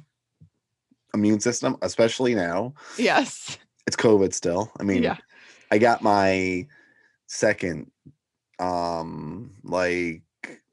immune 1.13 1.39
system, 1.39 1.77
especially 1.81 2.35
now. 2.35 2.73
Yes. 2.97 3.57
It's 3.87 3.95
COVID 3.95 4.33
still. 4.33 4.71
I 4.79 4.83
mean, 4.83 5.03
yeah. 5.03 5.17
I 5.71 5.77
got 5.77 6.01
my 6.01 6.67
second, 7.27 7.91
um, 8.59 9.51
like 9.63 10.21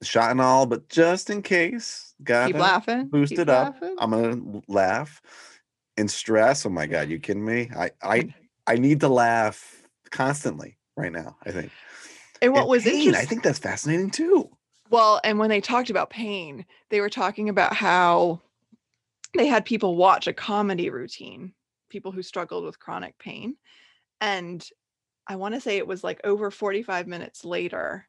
shot 0.03 0.31
and 0.33 0.41
all, 0.41 0.67
but 0.67 0.89
just 0.89 1.31
in 1.31 1.43
case, 1.43 2.15
gotta 2.23 2.53
Keep 2.53 2.61
laughing. 2.61 3.09
boost 3.09 3.33
it 3.33 3.49
up. 3.49 3.75
laughing. 3.75 3.97
I'm 3.99 4.11
gonna 4.11 4.63
laugh 4.69 5.23
and 5.97 6.11
stress. 6.11 6.67
Oh 6.67 6.71
my 6.71 6.87
god, 6.87 7.09
you 7.09 7.19
kidding 7.19 7.45
me? 7.45 7.71
I 7.77 7.91
I 8.03 8.35
I 8.67 8.77
need 8.77 9.01
to 9.01 9.09
laugh 9.09 9.83
constantly 10.11 10.77
right 10.97 11.13
now. 11.13 11.37
I 11.45 11.51
think. 11.53 11.71
And 12.43 12.53
what 12.53 12.69
And 12.69 12.69
was 12.69 12.85
pain, 12.85 12.87
interesting 12.87 13.15
I 13.15 13.25
think 13.27 13.43
that's 13.43 13.59
fascinating 13.59 14.11
too. 14.11 14.51
Well, 14.91 15.21
and 15.25 15.39
when 15.39 15.49
they 15.49 15.61
talked 15.61 15.91
about 15.91 16.11
pain, 16.11 16.67
they 16.91 17.01
were 17.01 17.11
talking 17.11 17.49
about 17.49 17.75
how 17.75 18.43
they 19.37 19.47
had 19.47 19.65
people 19.65 19.97
watch 19.97 20.27
a 20.27 20.33
comedy 20.35 20.91
routine, 20.91 21.55
people 21.91 22.13
who 22.13 22.23
struggled 22.23 22.65
with 22.65 22.79
chronic 22.81 23.19
pain. 23.19 23.57
And 24.21 24.67
I 25.29 25.37
want 25.37 25.55
to 25.55 25.63
say 25.63 25.79
it 25.79 25.87
was 25.87 26.05
like 26.05 26.21
over 26.25 26.51
45 26.51 27.09
minutes 27.09 27.45
later, 27.45 28.09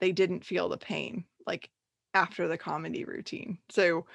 they 0.00 0.12
didn't 0.12 0.44
feel 0.46 0.68
the 0.68 0.78
pain 0.78 1.26
like 1.46 1.70
after 2.14 2.48
the 2.48 2.58
comedy 2.58 3.04
routine. 3.04 3.58
So, 3.70 4.06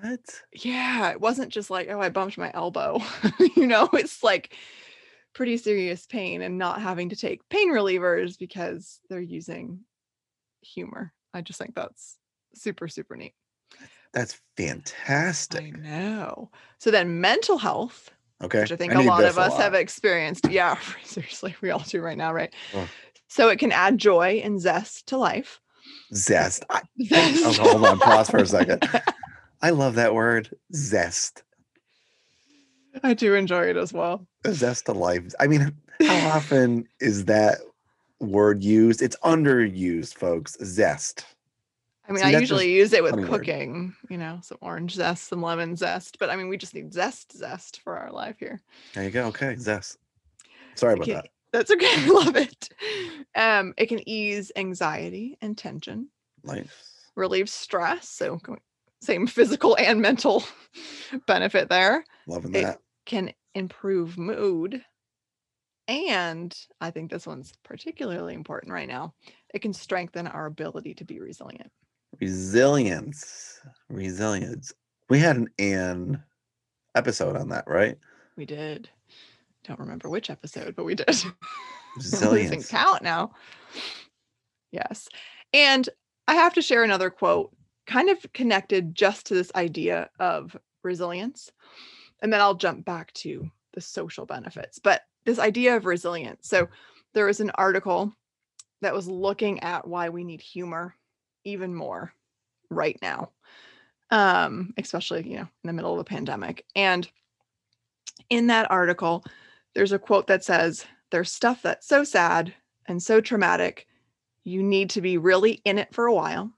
What? 0.00 0.42
yeah, 0.52 1.10
it 1.10 1.20
wasn't 1.20 1.52
just 1.52 1.70
like, 1.70 1.88
oh, 1.90 2.00
I 2.00 2.08
bumped 2.08 2.38
my 2.38 2.50
elbow. 2.54 3.00
you 3.56 3.66
know, 3.66 3.88
it's 3.92 4.22
like 4.22 4.56
pretty 5.34 5.56
serious 5.56 6.06
pain 6.06 6.42
and 6.42 6.58
not 6.58 6.80
having 6.80 7.08
to 7.10 7.16
take 7.16 7.48
pain 7.48 7.70
relievers 7.70 8.38
because 8.38 9.00
they're 9.10 9.20
using 9.20 9.80
humor. 10.62 11.12
I 11.32 11.42
just 11.42 11.58
think 11.58 11.74
that's 11.74 12.16
super, 12.54 12.88
super 12.88 13.16
neat. 13.16 13.34
That's 14.12 14.40
fantastic. 14.56 15.64
I 15.64 15.70
know. 15.70 16.50
So 16.78 16.90
then 16.90 17.20
mental 17.20 17.58
health, 17.58 18.10
Okay. 18.42 18.60
which 18.60 18.72
I 18.72 18.76
think 18.76 18.94
a 18.94 19.00
lot 19.02 19.24
of 19.24 19.38
us 19.38 19.56
have 19.56 19.74
experienced. 19.74 20.48
Yeah, 20.50 20.78
seriously, 21.04 21.54
we 21.60 21.70
all 21.70 21.80
do 21.80 22.00
right 22.00 22.18
now, 22.18 22.32
right? 22.32 22.54
Oh. 22.74 22.88
So 23.28 23.48
it 23.48 23.58
can 23.58 23.72
add 23.72 23.98
joy 23.98 24.40
and 24.44 24.60
zest 24.60 25.06
to 25.08 25.16
life. 25.16 25.60
Zest. 26.14 26.64
I, 26.70 26.82
oh, 27.12 27.32
Zest. 27.34 27.58
hold 27.58 27.84
on, 27.84 27.98
pause 27.98 28.30
for 28.30 28.38
a 28.38 28.46
second. 28.46 28.88
I 29.62 29.70
love 29.70 29.94
that 29.94 30.14
word, 30.14 30.50
zest. 30.74 31.42
I 33.02 33.14
do 33.14 33.34
enjoy 33.34 33.64
it 33.70 33.76
as 33.76 33.92
well. 33.92 34.26
Zest 34.48 34.86
to 34.86 34.92
life. 34.92 35.32
I 35.40 35.46
mean, 35.46 35.72
how 36.06 36.28
often 36.30 36.86
is 37.00 37.24
that 37.26 37.58
word 38.20 38.62
used? 38.62 39.02
It's 39.02 39.16
underused, 39.24 40.14
folks. 40.14 40.56
Zest. 40.62 41.24
I 42.08 42.12
mean, 42.12 42.22
See, 42.22 42.34
I 42.34 42.38
usually 42.38 42.70
use 42.70 42.92
it 42.92 43.02
with 43.02 43.12
funny 43.12 43.22
word. 43.24 43.40
cooking, 43.40 43.94
you 44.10 44.18
know, 44.18 44.38
some 44.42 44.58
orange 44.60 44.94
zest, 44.94 45.28
some 45.28 45.40
lemon 45.40 45.74
zest, 45.74 46.18
but 46.18 46.28
I 46.28 46.36
mean, 46.36 46.48
we 46.48 46.58
just 46.58 46.74
need 46.74 46.92
zest, 46.92 47.34
zest 47.36 47.80
for 47.80 47.96
our 47.96 48.12
life 48.12 48.36
here. 48.38 48.60
There 48.92 49.04
you 49.04 49.10
go. 49.10 49.24
Okay, 49.28 49.56
zest. 49.56 49.96
Sorry 50.74 50.92
about 50.92 51.04
Okay, 51.08 51.14
that. 51.14 51.28
That's 51.52 51.70
okay. 51.70 51.86
I 51.90 52.06
love 52.08 52.36
it. 52.36 52.68
Um, 53.34 53.72
it 53.78 53.86
can 53.86 54.06
ease 54.06 54.52
anxiety 54.54 55.38
and 55.40 55.56
tension, 55.56 56.08
Life. 56.42 56.84
relieve 57.16 57.48
stress. 57.48 58.06
So, 58.10 58.38
same 59.00 59.26
physical 59.26 59.74
and 59.80 60.02
mental 60.02 60.44
benefit 61.26 61.70
there. 61.70 62.04
Loving 62.26 62.54
It- 62.54 62.62
that. 62.64 62.80
Can 63.06 63.32
improve 63.54 64.18
mood. 64.18 64.82
And 65.86 66.56
I 66.80 66.90
think 66.90 67.10
this 67.10 67.26
one's 67.26 67.52
particularly 67.62 68.34
important 68.34 68.72
right 68.72 68.88
now. 68.88 69.14
It 69.52 69.60
can 69.60 69.74
strengthen 69.74 70.26
our 70.26 70.46
ability 70.46 70.94
to 70.94 71.04
be 71.04 71.20
resilient. 71.20 71.70
Resilience. 72.20 73.60
Resilience. 73.90 74.72
We 75.10 75.18
had 75.18 75.36
an 75.36 75.48
Anne 75.58 76.22
episode 76.94 77.36
on 77.36 77.50
that, 77.50 77.64
right? 77.66 77.98
We 78.36 78.46
did. 78.46 78.88
Don't 79.64 79.80
remember 79.80 80.08
which 80.08 80.30
episode, 80.30 80.74
but 80.76 80.84
we 80.84 80.94
did. 80.94 81.08
We're 81.96 82.02
losing 82.02 82.58
Resilience. 82.58 82.68
count 82.68 83.02
now. 83.02 83.32
Yes. 84.72 85.08
And 85.52 85.88
I 86.26 86.34
have 86.34 86.54
to 86.54 86.62
share 86.62 86.82
another 86.82 87.10
quote, 87.10 87.54
kind 87.86 88.08
of 88.08 88.24
connected 88.32 88.94
just 88.94 89.26
to 89.26 89.34
this 89.34 89.52
idea 89.54 90.10
of 90.18 90.56
resilience. 90.82 91.52
And 92.24 92.32
then 92.32 92.40
I'll 92.40 92.54
jump 92.54 92.86
back 92.86 93.12
to 93.14 93.50
the 93.74 93.82
social 93.82 94.24
benefits. 94.24 94.78
But 94.78 95.02
this 95.26 95.38
idea 95.38 95.76
of 95.76 95.84
resilience. 95.84 96.48
So 96.48 96.68
there 97.12 97.26
was 97.26 97.40
an 97.40 97.50
article 97.56 98.14
that 98.80 98.94
was 98.94 99.06
looking 99.06 99.60
at 99.60 99.86
why 99.86 100.08
we 100.08 100.24
need 100.24 100.40
humor 100.40 100.94
even 101.44 101.74
more 101.74 102.14
right 102.70 102.98
now. 103.02 103.28
Um, 104.10 104.72
especially, 104.78 105.28
you 105.28 105.36
know, 105.36 105.42
in 105.42 105.66
the 105.66 105.74
middle 105.74 105.92
of 105.92 105.98
a 105.98 106.04
pandemic. 106.04 106.64
And 106.74 107.06
in 108.30 108.46
that 108.46 108.70
article, 108.70 109.22
there's 109.74 109.92
a 109.92 109.98
quote 109.98 110.26
that 110.28 110.44
says, 110.44 110.86
There's 111.10 111.30
stuff 111.30 111.60
that's 111.60 111.86
so 111.86 112.04
sad 112.04 112.54
and 112.86 113.02
so 113.02 113.20
traumatic, 113.20 113.86
you 114.44 114.62
need 114.62 114.88
to 114.90 115.02
be 115.02 115.18
really 115.18 115.60
in 115.66 115.76
it 115.76 115.94
for 115.94 116.06
a 116.06 116.14
while, 116.14 116.50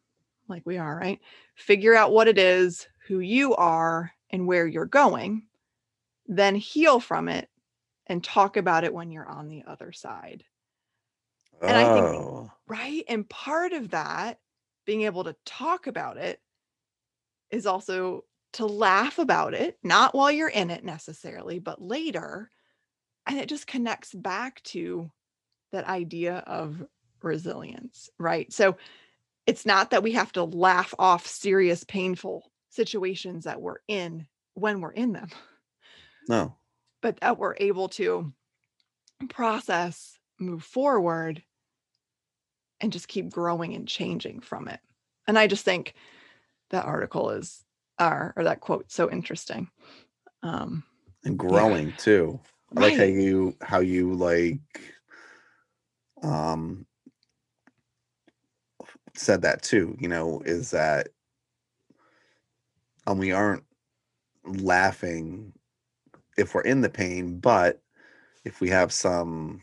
like 0.47 0.63
we 0.65 0.79
are, 0.79 0.97
right? 0.97 1.19
Figure 1.57 1.97
out 1.97 2.13
what 2.13 2.29
it 2.29 2.39
is, 2.39 2.87
who 3.09 3.19
you 3.19 3.57
are, 3.57 4.13
and 4.31 4.47
where 4.47 4.67
you're 4.67 4.87
going, 4.87 5.43
then 6.28 6.54
heal 6.54 7.00
from 7.00 7.28
it 7.28 7.49
and 8.06 8.23
talk 8.23 8.56
about 8.56 8.84
it 8.84 8.95
when 8.95 9.10
you're 9.10 9.28
on 9.28 9.49
the 9.49 9.65
other 9.67 9.93
side, 9.93 10.45
And 11.62 11.76
I 11.76 11.84
think- 11.84 12.06
oh, 12.06 12.52
right? 12.67 13.04
And 13.08 13.28
part 13.28 13.73
of 13.73 13.91
that, 13.91 14.41
being 14.84 15.02
able 15.02 15.25
to 15.25 15.36
talk 15.45 15.86
about 15.86 16.17
it, 16.17 16.41
is 17.50 17.67
also 17.67 18.25
to 18.52 18.67
laugh 18.67 19.19
about 19.19 19.54
it, 19.54 19.78
not 19.82 20.15
while 20.15 20.30
you're 20.30 20.49
in 20.49 20.71
it 20.71 20.84
necessarily, 20.84 21.58
but 21.58 21.80
later. 21.80 22.50
And 23.26 23.39
it 23.39 23.49
just 23.49 23.67
connects 23.67 24.15
back 24.15 24.62
to 24.65 25.10
that 25.73 25.86
idea 25.86 26.39
of 26.47 26.86
resilience, 27.23 28.08
right? 28.19 28.52
So 28.52 28.76
it's 29.47 29.67
not 29.67 29.91
that 29.91 30.02
we 30.02 30.12
have 30.12 30.32
to 30.32 30.45
laugh 30.45 30.95
off 30.99 31.26
serious, 31.26 31.84
painful 31.84 32.50
situations 32.71 33.45
that 33.45 33.60
we're 33.60 33.80
in 33.89 34.26
when 34.54 34.80
we're 34.80 34.93
in 34.93 35.12
them, 35.12 35.28
no. 36.28 36.54
but 37.02 37.19
that 37.21 37.39
we're 37.39 37.54
able 37.58 37.89
to 37.91 38.32
process, 39.28 40.19
move 40.39 40.62
forward, 40.62 41.43
and 42.80 42.93
just 42.93 43.08
keep 43.08 43.30
growing 43.30 43.75
and 43.75 43.89
changing 43.89 44.41
from 44.41 44.69
it. 44.69 44.80
And 45.26 45.39
I 45.39 45.47
just 45.47 45.65
think 45.65 45.95
that 46.71 46.84
article 46.84 47.30
is, 47.30 47.65
or, 48.00 48.34
or 48.36 48.45
that 48.45 48.60
quote, 48.60 48.91
so 48.91 49.10
interesting. 49.10 49.69
Um, 50.43 50.84
And 51.25 51.39
growing 51.39 51.93
too. 51.95 52.41
I 52.76 52.80
like 52.80 52.97
how 52.97 53.04
you 53.04 53.56
how 53.62 53.80
you 53.80 54.12
like 54.12 54.60
um 56.23 56.86
said 59.15 59.43
that 59.43 59.62
too, 59.62 59.97
you 59.99 60.08
know, 60.08 60.43
is 60.45 60.71
that 60.73 61.08
um 63.06 63.19
we 63.19 63.32
aren't 63.32 63.65
laughing 64.45 65.52
if 66.37 66.55
we're 66.55 66.63
in 66.63 66.81
the 66.81 66.89
pain, 66.89 67.39
but 67.39 67.81
if 68.45 68.61
we 68.61 68.69
have 68.71 68.93
some 68.93 69.63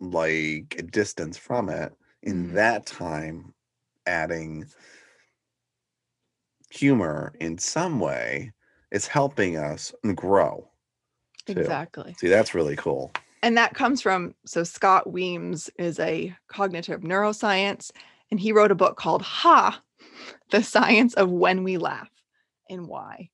like 0.00 0.86
distance 0.92 1.36
from 1.36 1.68
it 1.68 1.92
in 2.22 2.50
Mhm. 2.50 2.54
that 2.54 2.86
time 2.86 3.52
adding 4.06 4.64
humor 6.70 7.34
in 7.40 7.58
some 7.58 7.98
way 7.98 8.52
is 8.92 9.06
helping 9.06 9.56
us 9.56 9.92
grow 10.14 10.70
too. 11.46 11.52
exactly. 11.58 12.14
see 12.18 12.28
that's 12.28 12.54
really 12.54 12.76
cool 12.76 13.10
and 13.42 13.56
that 13.56 13.74
comes 13.74 14.00
from 14.02 14.34
so 14.46 14.62
Scott 14.64 15.10
Weems 15.10 15.68
is 15.78 15.98
a 15.98 16.36
cognitive 16.48 17.00
neuroscience 17.00 17.90
and 18.30 18.38
he 18.38 18.52
wrote 18.52 18.70
a 18.70 18.76
book 18.76 18.96
called 18.96 19.22
Ha 19.22 19.82
The 20.50 20.62
Science 20.62 21.14
of 21.14 21.30
When 21.30 21.64
We 21.64 21.76
Laugh 21.76 22.10
and 22.70 22.86
Why 22.86 23.30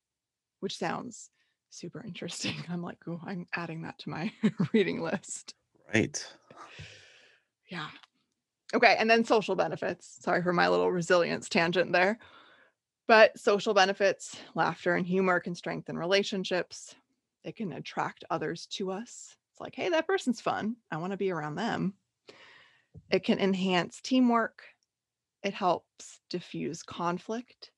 which 0.61 0.77
sounds 0.77 1.29
super 1.75 2.03
interesting. 2.05 2.55
I'm 2.69 2.81
like 2.81 2.97
oh 3.07 3.19
I'm 3.25 3.47
adding 3.53 3.81
that 3.83 3.99
to 3.99 4.09
my 4.09 4.31
reading 4.73 5.01
list. 5.01 5.53
Right. 5.93 6.25
Yeah. 7.69 7.87
Okay 8.73 8.95
and 8.97 9.09
then 9.09 9.25
social 9.25 9.55
benefits. 9.55 10.17
Sorry 10.21 10.41
for 10.41 10.53
my 10.53 10.67
little 10.67 10.91
resilience 10.91 11.49
tangent 11.49 11.91
there. 11.91 12.17
But 13.07 13.37
social 13.39 13.73
benefits 13.73 14.35
laughter 14.55 14.95
and 14.95 15.05
humor 15.05 15.39
can 15.39 15.55
strengthen 15.55 15.97
relationships. 15.97 16.95
It 17.43 17.55
can 17.55 17.73
attract 17.73 18.23
others 18.29 18.65
to 18.71 18.91
us. 18.91 19.35
It's 19.51 19.61
like 19.61 19.75
hey 19.75 19.89
that 19.89 20.07
person's 20.07 20.41
fun. 20.41 20.77
I 20.91 20.97
want 20.97 21.11
to 21.11 21.17
be 21.17 21.31
around 21.31 21.55
them. 21.55 21.93
It 23.11 23.23
can 23.23 23.39
enhance 23.39 24.01
teamwork. 24.01 24.63
It 25.43 25.53
helps 25.53 26.19
diffuse 26.29 26.81
conflict. 26.81 27.71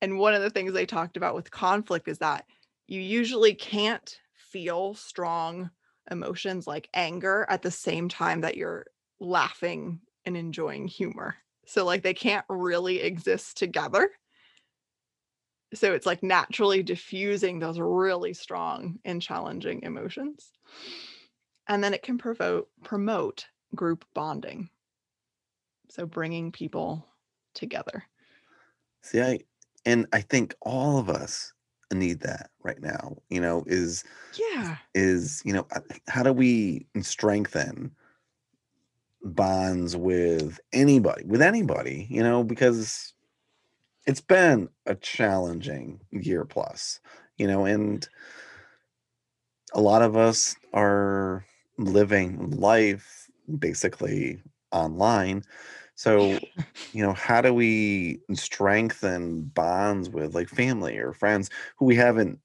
And 0.00 0.18
one 0.18 0.34
of 0.34 0.42
the 0.42 0.50
things 0.50 0.72
they 0.72 0.86
talked 0.86 1.16
about 1.16 1.34
with 1.34 1.50
conflict 1.50 2.08
is 2.08 2.18
that 2.18 2.44
you 2.86 3.00
usually 3.00 3.54
can't 3.54 4.18
feel 4.34 4.94
strong 4.94 5.70
emotions 6.10 6.66
like 6.66 6.88
anger 6.94 7.46
at 7.48 7.62
the 7.62 7.70
same 7.70 8.08
time 8.08 8.42
that 8.42 8.56
you're 8.56 8.86
laughing 9.20 10.00
and 10.24 10.36
enjoying 10.36 10.86
humor. 10.86 11.36
So 11.66 11.84
like 11.84 12.02
they 12.02 12.14
can't 12.14 12.44
really 12.48 13.00
exist 13.00 13.56
together. 13.56 14.10
So 15.72 15.92
it's 15.92 16.06
like 16.06 16.22
naturally 16.22 16.82
diffusing 16.82 17.58
those 17.58 17.78
really 17.80 18.34
strong 18.34 18.98
and 19.04 19.20
challenging 19.20 19.82
emotions. 19.82 20.52
And 21.66 21.82
then 21.82 21.94
it 21.94 22.02
can 22.02 22.18
provoke 22.18 22.68
promote 22.84 23.46
group 23.74 24.04
bonding. 24.14 24.68
So 25.88 26.06
bringing 26.06 26.52
people 26.52 27.06
together. 27.54 28.04
see 29.00 29.20
i 29.20 29.38
and 29.86 30.06
i 30.12 30.20
think 30.20 30.54
all 30.60 30.98
of 30.98 31.08
us 31.08 31.53
need 31.92 32.20
that 32.20 32.50
right 32.62 32.80
now 32.80 33.16
you 33.30 33.40
know 33.40 33.64
is 33.66 34.04
Yeah. 34.38 34.76
is 34.94 35.42
you 35.44 35.52
know 35.52 35.66
how 36.08 36.22
do 36.22 36.32
we 36.32 36.86
strengthen 37.00 37.90
bonds 39.22 39.96
with 39.96 40.60
anybody 40.72 41.24
with 41.24 41.42
anybody 41.42 42.06
you 42.10 42.22
know 42.22 42.44
because 42.44 43.14
it's 44.06 44.20
been 44.20 44.68
a 44.86 44.94
challenging 44.96 46.00
year 46.10 46.44
plus 46.44 47.00
you 47.38 47.46
know 47.46 47.64
and 47.64 48.02
mm-hmm. 48.02 49.78
a 49.78 49.82
lot 49.82 50.02
of 50.02 50.16
us 50.16 50.56
are 50.72 51.44
living 51.78 52.50
life 52.50 53.28
basically 53.58 54.40
online. 54.72 55.42
So, 55.96 56.38
you 56.92 57.02
know, 57.02 57.12
how 57.12 57.40
do 57.40 57.52
we 57.52 58.20
strengthen 58.32 59.42
bonds 59.42 60.08
with 60.10 60.34
like 60.34 60.48
family 60.48 60.96
or 60.98 61.12
friends 61.12 61.50
who 61.76 61.86
we 61.86 61.96
haven't 61.96 62.40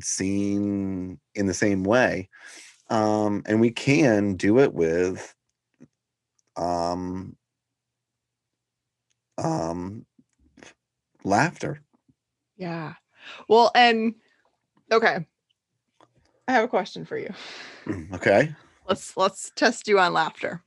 seen 0.00 1.18
in 1.34 1.46
the 1.46 1.54
same 1.54 1.84
way? 1.84 2.28
Um, 2.88 3.42
and 3.46 3.60
we 3.60 3.70
can 3.70 4.34
do 4.36 4.58
it 4.60 4.72
with 4.72 5.34
um 6.56 7.36
um 9.38 10.06
laughter. 11.24 11.82
Yeah. 12.56 12.94
Well, 13.48 13.70
and 13.74 14.14
okay. 14.90 15.26
I 16.48 16.52
have 16.52 16.64
a 16.64 16.68
question 16.68 17.04
for 17.04 17.18
you. 17.18 17.32
Mm, 17.86 18.12
Okay. 18.14 18.54
Let's 18.88 19.16
let's 19.16 19.50
test 19.56 19.88
you 19.88 19.98
on 19.98 20.12
laughter. 20.12 20.62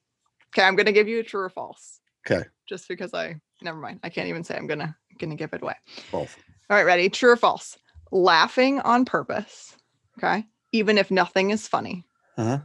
Okay, 0.50 0.66
I'm 0.66 0.76
gonna 0.76 0.92
give 0.92 1.08
you 1.08 1.20
a 1.20 1.24
true 1.24 1.42
or 1.42 1.50
false. 1.50 2.00
Okay. 2.30 2.44
Just 2.68 2.88
because 2.88 3.14
I 3.14 3.40
never 3.62 3.80
mind. 3.80 4.00
I 4.04 4.10
can't 4.10 4.28
even 4.28 4.44
say 4.44 4.56
I'm 4.56 4.68
gonna 4.68 4.96
gonna 5.20 5.36
give 5.36 5.54
it 5.54 5.62
away. 5.62 5.76
Both. 6.12 6.38
All 6.70 6.78
right, 6.78 6.86
ready? 6.86 7.10
True 7.10 7.32
or 7.32 7.36
false? 7.36 7.78
Laughing 8.12 8.80
on 8.82 9.06
purpose, 9.06 9.76
okay, 10.18 10.46
even 10.72 10.98
if 10.98 11.12
nothing 11.12 11.52
is 11.52 11.68
funny, 11.68 12.06
Uh-huh. 12.38 12.60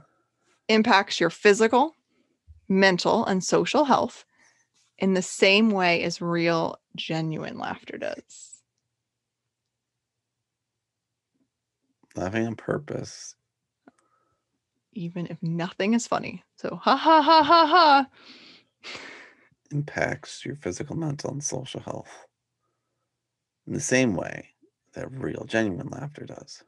impacts 0.68 1.20
your 1.20 1.30
physical, 1.30 1.94
mental, 2.68 3.24
and 3.26 3.44
social 3.44 3.84
health 3.84 4.24
in 4.98 5.12
the 5.14 5.20
same 5.22 5.70
way 5.70 6.02
as 6.02 6.22
real, 6.22 6.78
genuine 6.96 7.58
laughter 7.58 7.98
does. 7.98 8.62
Laughing 12.16 12.46
on 12.46 12.54
purpose. 12.56 13.34
Even 14.94 15.26
if 15.26 15.42
nothing 15.42 15.94
is 15.94 16.06
funny. 16.06 16.42
So, 16.56 16.76
ha 16.76 16.96
ha 16.96 17.20
ha 17.22 17.42
ha 17.42 17.66
ha. 17.66 18.08
impacts 19.70 20.44
your 20.44 20.56
physical, 20.56 20.96
mental, 20.96 21.30
and 21.30 21.42
social 21.42 21.80
health 21.80 22.26
in 23.66 23.72
the 23.72 23.80
same 23.80 24.14
way 24.14 24.50
that 24.94 25.10
real, 25.10 25.44
genuine 25.44 25.88
laughter 25.88 26.24
does. 26.24 26.64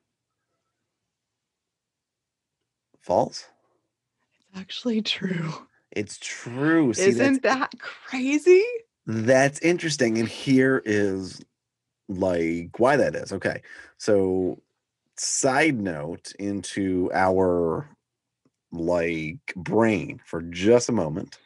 False? 3.00 3.48
It's 4.34 4.60
actually 4.60 5.02
true. 5.02 5.68
It's 5.92 6.18
true. 6.18 6.92
See, 6.92 7.10
Isn't 7.10 7.42
that 7.42 7.78
crazy? 7.78 8.64
that's 9.06 9.60
interesting. 9.60 10.18
And 10.18 10.28
here 10.28 10.82
is 10.84 11.40
like 12.08 12.78
why 12.78 12.96
that 12.96 13.14
is. 13.16 13.32
Okay. 13.32 13.62
So, 13.98 14.62
side 15.16 15.80
note 15.80 16.32
into 16.38 17.10
our 17.14 17.88
like 18.78 19.52
brain 19.56 20.20
for 20.24 20.42
just 20.42 20.88
a 20.88 20.92
moment. 20.92 21.38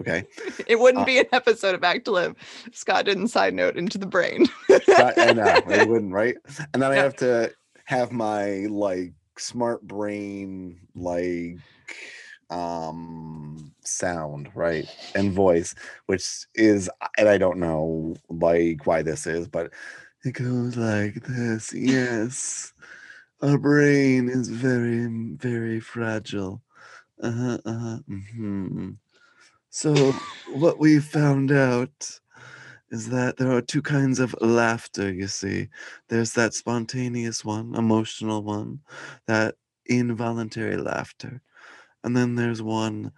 Okay. 0.00 0.24
It 0.66 0.78
wouldn't 0.78 1.02
Uh, 1.02 1.06
be 1.06 1.18
an 1.18 1.26
episode 1.32 1.74
of 1.74 1.82
Act 1.82 2.04
to 2.06 2.10
Live 2.12 2.34
Scott 2.72 3.04
didn't 3.04 3.28
side 3.28 3.54
note 3.54 3.76
into 3.76 3.98
the 3.98 4.06
brain. 4.06 4.46
I 4.70 5.32
know 5.32 5.60
it 5.68 5.88
wouldn't, 5.88 6.12
right? 6.12 6.36
And 6.72 6.82
then 6.82 6.92
I 6.92 6.96
have 6.96 7.16
to 7.16 7.52
have 7.84 8.12
my 8.12 8.66
like 8.68 9.12
smart 9.38 9.82
brain 9.82 10.78
like 10.94 11.58
um 12.50 13.72
sound, 13.84 14.50
right? 14.54 14.86
And 15.14 15.32
voice, 15.32 15.74
which 16.06 16.46
is 16.54 16.90
and 17.16 17.28
I 17.28 17.38
don't 17.38 17.58
know 17.58 18.16
like 18.28 18.86
why 18.86 19.02
this 19.02 19.26
is, 19.26 19.48
but 19.48 19.72
it 20.24 20.32
goes 20.32 20.76
like 20.76 21.14
this. 21.26 21.72
Yes. 21.72 22.72
Our 23.40 23.56
brain 23.56 24.28
is 24.28 24.48
very, 24.48 25.06
very 25.36 25.78
fragile. 25.78 26.60
Uh-huh, 27.22 27.58
uh-huh. 27.64 27.98
Mm-hmm. 28.10 28.90
So 29.70 29.94
what 30.54 30.80
we 30.80 30.98
found 30.98 31.52
out 31.52 32.20
is 32.90 33.10
that 33.10 33.36
there 33.36 33.52
are 33.52 33.60
two 33.60 33.82
kinds 33.82 34.18
of 34.18 34.34
laughter, 34.40 35.12
you 35.12 35.28
see. 35.28 35.68
There's 36.08 36.32
that 36.32 36.54
spontaneous 36.54 37.44
one, 37.44 37.76
emotional 37.76 38.42
one, 38.42 38.80
that 39.26 39.54
involuntary 39.86 40.76
laughter. 40.76 41.40
And 42.02 42.16
then 42.16 42.34
there's 42.34 42.62
one 42.62 43.12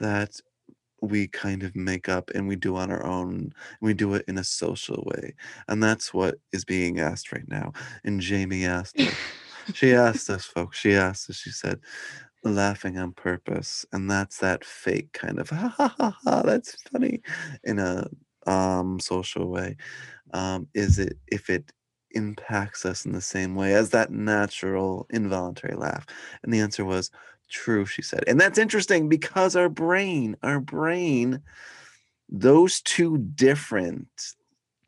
that 0.00 0.40
we 1.00 1.26
kind 1.26 1.64
of 1.64 1.74
make 1.74 2.08
up 2.08 2.30
and 2.34 2.46
we 2.46 2.54
do 2.54 2.76
on 2.76 2.92
our 2.92 3.04
own. 3.04 3.52
We 3.80 3.92
do 3.92 4.14
it 4.14 4.24
in 4.28 4.38
a 4.38 4.44
social 4.44 5.02
way. 5.06 5.34
And 5.66 5.82
that's 5.82 6.14
what 6.14 6.36
is 6.52 6.64
being 6.64 7.00
asked 7.00 7.32
right 7.32 7.48
now. 7.48 7.72
And 8.04 8.20
Jamie 8.20 8.66
asked. 8.66 9.00
she 9.72 9.94
asked 9.94 10.30
us, 10.30 10.44
folks. 10.44 10.78
She 10.78 10.94
asked 10.94 11.30
us, 11.30 11.36
she 11.36 11.50
said, 11.50 11.80
laughing 12.42 12.98
on 12.98 13.12
purpose. 13.12 13.86
And 13.92 14.10
that's 14.10 14.38
that 14.38 14.64
fake 14.64 15.12
kind 15.12 15.38
of 15.38 15.50
ha 15.50 15.74
ha 15.76 15.94
ha 15.98 16.16
ha, 16.24 16.42
that's 16.42 16.76
funny 16.92 17.22
in 17.64 17.78
a 17.78 18.06
um 18.46 19.00
social 19.00 19.48
way. 19.48 19.76
Um, 20.32 20.68
is 20.74 20.98
it 20.98 21.16
if 21.28 21.48
it 21.48 21.72
impacts 22.10 22.84
us 22.84 23.06
in 23.06 23.12
the 23.12 23.20
same 23.20 23.54
way 23.54 23.74
as 23.74 23.90
that 23.90 24.10
natural 24.10 25.06
involuntary 25.10 25.76
laugh? 25.76 26.06
And 26.42 26.52
the 26.52 26.60
answer 26.60 26.84
was 26.84 27.10
true, 27.50 27.86
she 27.86 28.02
said. 28.02 28.24
And 28.26 28.40
that's 28.40 28.58
interesting 28.58 29.08
because 29.08 29.56
our 29.56 29.68
brain, 29.68 30.36
our 30.42 30.60
brain, 30.60 31.40
those 32.28 32.80
two 32.80 33.18
different 33.18 34.08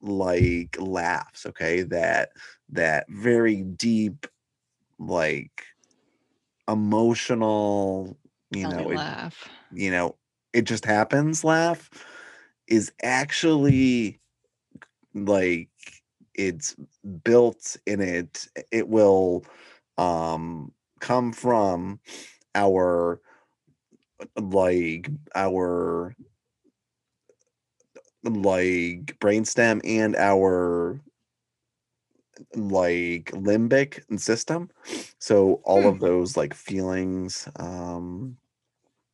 like 0.03 0.77
laughs, 0.79 1.47
okay, 1.47 1.83
that 1.83 2.31
that 2.71 3.07
very 3.09 3.63
deep, 3.63 4.27
like 4.99 5.65
emotional, 6.69 8.19
you 8.51 8.67
Tell 8.69 8.71
know, 8.71 8.91
it, 8.91 8.97
laugh. 8.97 9.49
you 9.71 9.91
know, 9.91 10.17
it 10.53 10.63
just 10.63 10.85
happens 10.85 11.45
laugh 11.45 11.91
is 12.69 12.93
actually 13.03 14.21
like 15.15 15.69
it's 16.35 16.77
built 17.25 17.77
in 17.87 18.01
it 18.01 18.47
it 18.73 18.89
will 18.89 19.45
um 19.99 20.73
come 21.01 21.33
from 21.33 22.01
our 22.55 23.21
like 24.41 25.09
our 25.35 26.15
like 28.25 29.17
brainstem 29.21 29.81
and 29.85 30.17
our 30.17 31.01
like 32.55 33.27
limbic 33.33 34.03
system. 34.21 34.71
So 35.19 35.61
all 35.65 35.83
Hmm. 35.83 35.89
of 35.89 36.01
those 36.01 36.37
like 36.37 36.55
feelings 36.55 37.49
um 37.57 38.37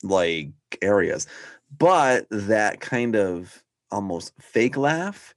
like 0.03 0.51
areas. 0.83 1.27
But 1.79 2.27
that 2.31 2.81
kind 2.81 3.17
of 3.17 3.63
almost 3.91 4.33
fake 4.41 4.77
laugh 4.77 5.35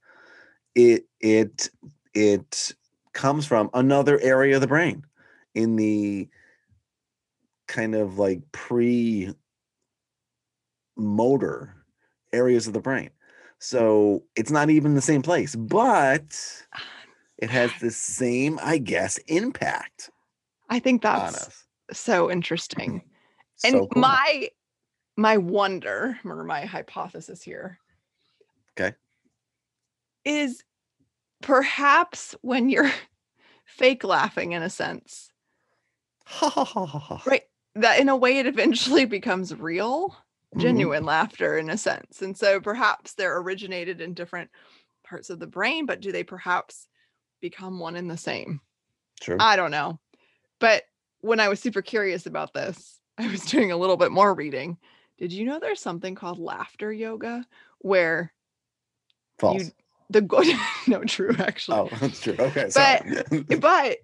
it 0.74 1.06
it 1.20 1.70
it 2.14 2.74
comes 3.12 3.46
from 3.46 3.70
another 3.74 4.20
area 4.20 4.56
of 4.56 4.60
the 4.60 4.66
brain 4.66 5.04
in 5.54 5.76
the 5.76 6.28
kind 7.66 7.94
of 7.94 8.18
like 8.18 8.40
pre 8.52 9.32
motor 10.96 11.74
areas 12.32 12.66
of 12.66 12.72
the 12.72 12.80
brain. 12.80 13.10
So 13.58 14.22
it's 14.36 14.50
not 14.50 14.70
even 14.70 14.94
the 14.94 15.00
same 15.00 15.22
place 15.22 15.56
but 15.56 16.66
it 17.38 17.50
has 17.50 17.72
the 17.74 17.90
same 17.90 18.58
i 18.62 18.78
guess 18.78 19.18
impact 19.28 20.10
I 20.68 20.78
think 20.78 21.02
that's 21.02 21.66
so 21.92 22.30
interesting. 22.30 23.02
And 23.64 23.88
cool. 23.88 23.90
my 23.94 24.50
my 25.16 25.36
wonder 25.38 26.18
or 26.24 26.44
my 26.44 26.64
hypothesis 26.66 27.42
here 27.42 27.78
Okay. 28.78 28.96
is 30.24 30.64
perhaps 31.42 32.34
when 32.42 32.68
you're 32.68 32.90
fake 33.66 34.04
laughing 34.04 34.52
in 34.52 34.62
a 34.62 34.70
sense, 34.70 35.30
right? 37.26 37.42
That 37.74 38.00
in 38.00 38.08
a 38.08 38.16
way 38.16 38.38
it 38.38 38.46
eventually 38.46 39.04
becomes 39.16 39.54
real, 39.54 40.14
Mhm. 40.54 40.60
genuine 40.60 41.04
laughter 41.04 41.58
in 41.58 41.70
a 41.70 41.78
sense. 41.78 42.22
And 42.22 42.36
so 42.36 42.60
perhaps 42.60 43.14
they're 43.14 43.38
originated 43.38 44.00
in 44.00 44.14
different 44.14 44.50
parts 45.04 45.30
of 45.30 45.38
the 45.38 45.46
brain, 45.46 45.86
but 45.86 46.00
do 46.00 46.12
they 46.12 46.24
perhaps 46.24 46.88
become 47.40 47.78
one 47.78 47.96
and 47.96 48.10
the 48.10 48.16
same? 48.16 48.60
True. 49.20 49.36
I 49.40 49.56
don't 49.56 49.70
know. 49.70 49.98
But 50.58 50.84
when 51.20 51.40
I 51.40 51.48
was 51.48 51.60
super 51.60 51.82
curious 51.82 52.26
about 52.26 52.52
this, 52.54 52.98
I 53.18 53.28
was 53.28 53.42
doing 53.46 53.72
a 53.72 53.76
little 53.76 53.96
bit 53.96 54.12
more 54.12 54.34
reading. 54.34 54.78
Did 55.18 55.32
you 55.32 55.46
know 55.46 55.58
there's 55.58 55.80
something 55.80 56.14
called 56.14 56.38
laughter 56.38 56.92
yoga 56.92 57.46
where 57.78 58.32
False. 59.38 59.70
the 60.10 60.20
go 60.20 60.42
no 60.86 61.04
true 61.04 61.34
actually. 61.38 61.78
Oh, 61.78 61.88
that's 62.00 62.20
true. 62.20 62.36
Okay. 62.38 62.68
But- 62.74 63.60
But 63.60 63.98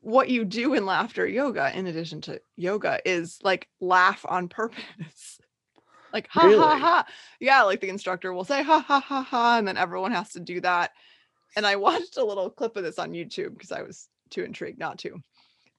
what 0.00 0.28
you 0.30 0.44
do 0.44 0.74
in 0.74 0.86
laughter 0.86 1.26
yoga 1.26 1.76
in 1.76 1.86
addition 1.86 2.20
to 2.22 2.40
yoga 2.56 3.00
is 3.04 3.38
like 3.42 3.68
laugh 3.80 4.24
on 4.28 4.48
purpose. 4.48 5.40
Like 6.12 6.28
ha 6.30 6.40
ha 6.40 6.46
Really? 6.46 6.80
ha. 6.80 7.06
Yeah, 7.40 7.62
like 7.64 7.80
the 7.82 7.90
instructor 7.90 8.32
will 8.32 8.44
say 8.44 8.62
ha 8.62 8.80
ha 8.80 9.00
ha 9.00 9.22
ha 9.22 9.58
and 9.58 9.68
then 9.68 9.76
everyone 9.76 10.12
has 10.12 10.30
to 10.30 10.40
do 10.40 10.60
that. 10.62 10.92
And 11.56 11.66
I 11.66 11.76
watched 11.76 12.16
a 12.16 12.24
little 12.24 12.50
clip 12.50 12.76
of 12.76 12.84
this 12.84 12.98
on 12.98 13.12
YouTube 13.12 13.52
because 13.54 13.72
I 13.72 13.82
was 13.82 14.08
too 14.30 14.42
intrigued 14.44 14.78
not 14.78 14.98
to. 15.00 15.20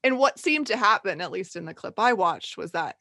and 0.04 0.18
what 0.18 0.40
seemed 0.40 0.68
to 0.68 0.78
happen, 0.78 1.22
at 1.22 1.32
least 1.32 1.56
in 1.56 1.66
the 1.66 1.74
clip 1.74 2.00
I 2.00 2.14
watched, 2.14 2.58
was 2.58 2.72
that 2.72 2.96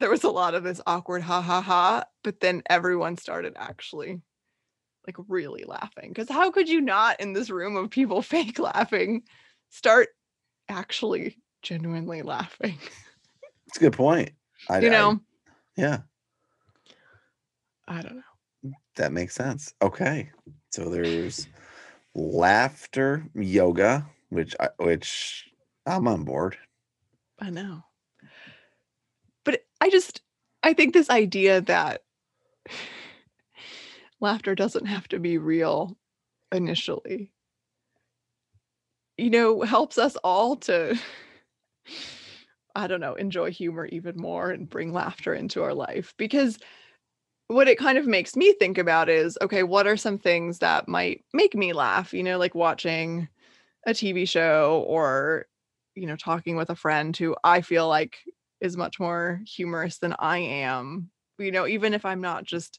there 0.00 0.10
was 0.10 0.24
a 0.24 0.30
lot 0.30 0.54
of 0.54 0.62
this 0.62 0.80
awkward 0.86 1.22
ha 1.22 1.40
ha 1.40 1.60
ha, 1.60 2.04
but 2.22 2.40
then 2.40 2.62
everyone 2.70 3.16
started 3.16 3.54
actually 3.56 4.20
like 5.06 5.16
really 5.28 5.64
laughing. 5.66 6.10
Because 6.10 6.28
how 6.28 6.50
could 6.50 6.68
you 6.68 6.80
not 6.80 7.20
in 7.20 7.32
this 7.32 7.50
room 7.50 7.76
of 7.76 7.90
people 7.90 8.22
fake 8.34 8.58
laughing 8.58 9.22
start 9.70 10.08
actually 10.68 11.38
genuinely 11.62 12.22
laughing? 12.22 12.78
It's 13.66 13.76
a 13.76 13.80
good 13.80 13.92
point. 13.94 14.30
I, 14.70 14.78
you 14.80 14.88
I- 14.88 14.92
know, 14.92 15.20
yeah, 15.76 15.98
I 17.86 18.02
don't 18.02 18.16
know. 18.16 18.72
that 18.96 19.12
makes 19.12 19.34
sense. 19.34 19.74
Okay, 19.82 20.30
so 20.70 20.88
there's 20.90 21.48
laughter 22.18 23.24
yoga, 23.34 24.06
which 24.28 24.54
I, 24.58 24.68
which 24.78 25.48
I'm 25.86 26.08
on 26.08 26.24
board. 26.24 26.56
I 27.40 27.50
know. 27.50 27.84
But 29.44 29.62
I 29.80 29.90
just 29.90 30.22
I 30.62 30.72
think 30.74 30.92
this 30.92 31.10
idea 31.10 31.60
that 31.62 32.02
laughter 34.20 34.54
doesn't 34.54 34.86
have 34.86 35.06
to 35.08 35.18
be 35.18 35.38
real 35.38 35.96
initially 36.50 37.30
you 39.18 39.30
know 39.30 39.60
helps 39.62 39.98
us 39.98 40.16
all 40.24 40.56
to 40.56 40.98
I 42.74 42.86
don't 42.86 43.00
know, 43.00 43.14
enjoy 43.14 43.50
humor 43.50 43.86
even 43.86 44.16
more 44.16 44.50
and 44.50 44.68
bring 44.68 44.92
laughter 44.92 45.34
into 45.34 45.64
our 45.64 45.74
life 45.74 46.14
because 46.16 46.58
what 47.48 47.68
it 47.68 47.78
kind 47.78 47.98
of 47.98 48.06
makes 48.06 48.36
me 48.36 48.52
think 48.52 48.78
about 48.78 49.08
is 49.08 49.36
okay, 49.42 49.62
what 49.62 49.86
are 49.86 49.96
some 49.96 50.18
things 50.18 50.58
that 50.58 50.86
might 50.86 51.24
make 51.32 51.54
me 51.54 51.72
laugh, 51.72 52.12
you 52.12 52.22
know, 52.22 52.38
like 52.38 52.54
watching 52.54 53.28
a 53.86 53.90
TV 53.90 54.28
show 54.28 54.84
or 54.86 55.46
you 55.94 56.06
know, 56.06 56.16
talking 56.16 56.56
with 56.56 56.70
a 56.70 56.76
friend 56.76 57.16
who 57.16 57.34
I 57.42 57.60
feel 57.60 57.88
like 57.88 58.18
is 58.60 58.76
much 58.76 59.00
more 59.00 59.40
humorous 59.44 59.98
than 59.98 60.14
I 60.18 60.38
am. 60.38 61.10
You 61.38 61.50
know, 61.50 61.66
even 61.66 61.92
if 61.92 62.04
I'm 62.04 62.20
not 62.20 62.44
just 62.44 62.78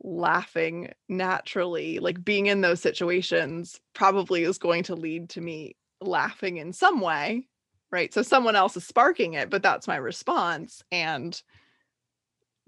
laughing 0.00 0.92
naturally, 1.08 1.98
like 1.98 2.22
being 2.22 2.46
in 2.46 2.60
those 2.60 2.80
situations 2.80 3.80
probably 3.94 4.44
is 4.44 4.58
going 4.58 4.84
to 4.84 4.94
lead 4.94 5.30
to 5.30 5.40
me 5.40 5.76
laughing 6.00 6.58
in 6.58 6.72
some 6.72 7.00
way. 7.00 7.48
Right. 7.90 8.12
So 8.12 8.20
someone 8.20 8.56
else 8.56 8.76
is 8.76 8.86
sparking 8.86 9.32
it, 9.32 9.48
but 9.48 9.62
that's 9.62 9.88
my 9.88 9.96
response. 9.96 10.82
And 10.92 11.40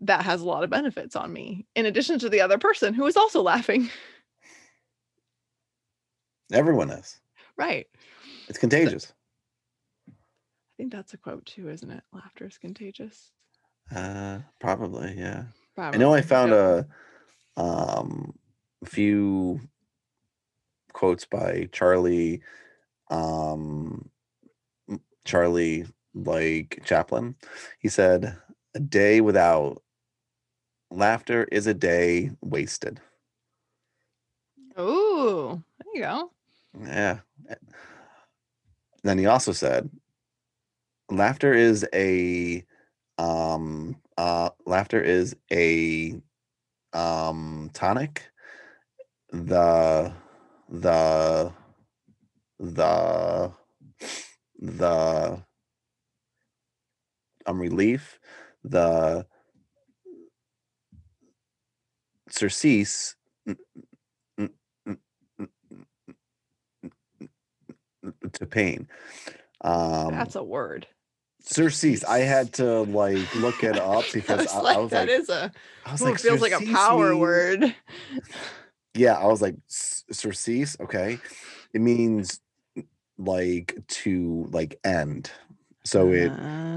that 0.00 0.22
has 0.24 0.40
a 0.40 0.44
lot 0.46 0.64
of 0.64 0.70
benefits 0.70 1.14
on 1.16 1.32
me, 1.32 1.66
in 1.74 1.86
addition 1.86 2.18
to 2.18 2.28
the 2.28 2.40
other 2.40 2.58
person 2.58 2.94
who 2.94 3.06
is 3.06 3.16
also 3.16 3.42
laughing. 3.42 3.90
Everyone 6.52 6.90
is. 6.90 7.20
Right. 7.56 7.86
It's 8.48 8.58
contagious. 8.58 9.12
I 10.08 10.12
think 10.76 10.92
that's 10.92 11.12
a 11.14 11.18
quote 11.18 11.44
too, 11.46 11.68
isn't 11.68 11.90
it? 11.90 12.02
Laughter 12.12 12.46
is 12.46 12.58
contagious. 12.58 13.30
Uh, 13.94 14.38
probably, 14.60 15.14
yeah. 15.16 15.44
I 15.76 15.96
know 15.96 16.14
I 16.14 16.22
found 16.22 16.52
Yeah. 16.52 16.82
a 17.56 17.60
um 17.60 18.34
few 18.84 19.60
quotes 20.92 21.26
by 21.26 21.68
Charlie 21.72 22.42
um 23.10 24.10
Charlie 25.24 25.86
like 26.14 26.80
Chaplin. 26.84 27.36
He 27.78 27.88
said, 27.88 28.36
"A 28.74 28.80
day 28.80 29.20
without 29.20 29.82
laughter 30.90 31.44
is 31.52 31.66
a 31.66 31.74
day 31.74 32.30
wasted." 32.42 33.00
Oh, 34.76 35.62
there 35.78 35.94
you 35.94 36.00
go. 36.02 36.30
Yeah. 36.80 37.20
Then 39.02 39.18
he 39.18 39.26
also 39.26 39.52
said, 39.52 39.90
laughter 41.10 41.52
is 41.52 41.86
a 41.94 42.64
um 43.18 43.96
uh 44.16 44.50
laughter 44.66 45.02
is 45.02 45.36
a 45.52 46.14
um 46.92 47.70
tonic. 47.72 48.24
The 49.32 50.12
the 50.68 51.52
the 52.58 53.52
the 54.58 55.44
um 57.46 57.60
relief, 57.60 58.20
the 58.64 59.26
surcease 62.40 63.16
to 68.32 68.46
pain. 68.46 68.88
Um 69.60 70.12
That's 70.12 70.36
a 70.36 70.42
word. 70.42 70.86
surcease. 71.42 72.02
I 72.04 72.18
had 72.20 72.52
to 72.54 72.82
like 72.82 73.34
look 73.36 73.62
it 73.62 73.76
up 73.78 74.04
I 74.08 74.10
because 74.12 74.38
was 74.44 74.54
I, 74.54 74.60
like, 74.60 74.76
I 74.76 74.80
was 74.80 74.90
that 74.90 75.08
like, 75.08 75.20
is 75.20 75.28
a 75.28 75.52
I 75.84 75.92
was 75.92 76.00
like, 76.02 76.14
it 76.14 76.20
feels 76.20 76.40
like 76.40 76.52
a 76.52 76.64
power 76.72 77.10
means- 77.10 77.20
word. 77.20 77.74
Yeah, 78.94 79.14
I 79.14 79.26
was 79.26 79.40
like, 79.40 79.54
"S- 79.68 80.02
surcease. 80.10 80.76
Okay, 80.80 81.20
it 81.72 81.80
means 81.80 82.40
like 83.18 83.78
to 84.02 84.48
like 84.50 84.80
end. 84.82 85.30
So 85.84 86.10
it 86.12 86.32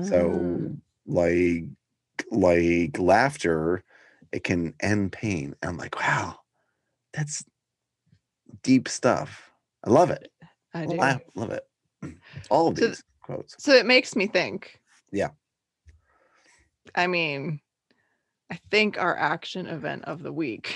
so 0.06 0.22
Ah. 0.30 0.78
like 1.08 1.64
like 2.30 3.00
laughter, 3.00 3.84
it 4.34 4.44
can 4.44 4.74
end 4.82 5.12
pain. 5.14 5.56
I'm 5.64 5.78
like, 5.78 5.96
wow, 6.00 6.40
that's 7.14 7.46
deep 8.64 8.90
stuff. 8.90 9.52
I 9.86 9.92
love 9.92 10.10
it. 10.10 10.32
I 10.74 10.82
I 10.84 10.86
do. 10.88 10.98
laugh, 10.98 11.22
love 11.36 11.52
it. 11.52 11.64
Mm. 12.04 12.18
All 12.50 12.68
of 12.68 12.76
So 12.76 12.88
these 12.88 13.04
quotes. 13.22 13.56
So 13.60 13.74
it 13.74 13.86
makes 13.86 14.16
me 14.16 14.28
think. 14.28 14.80
Yeah. 15.12 15.30
I 16.96 17.08
mean, 17.08 17.60
I 18.52 18.60
think 18.72 18.98
our 19.00 19.16
action 19.16 19.68
event 19.68 20.06
of 20.06 20.24
the 20.24 20.34
week 20.34 20.76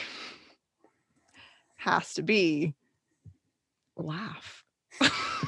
has 1.77 2.13
to 2.13 2.21
be 2.21 2.75
laugh. 3.97 4.63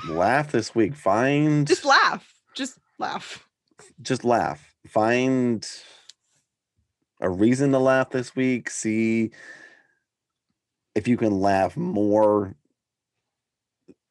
Laugh 0.10 0.52
this 0.52 0.74
week. 0.74 0.96
Find 0.96 1.68
Just 1.68 1.86
laugh. 1.86 2.34
Just 2.56 2.80
laugh. 2.98 3.48
just 4.02 4.24
laugh. 4.26 4.74
Find 4.88 5.68
a 7.20 7.30
reason 7.30 7.72
to 7.72 7.80
laugh 7.80 8.10
this 8.10 8.36
week. 8.36 8.70
See 8.70 9.32
if 10.96 11.08
you 11.08 11.18
can 11.18 11.40
laugh 11.40 11.78
more 11.78 12.56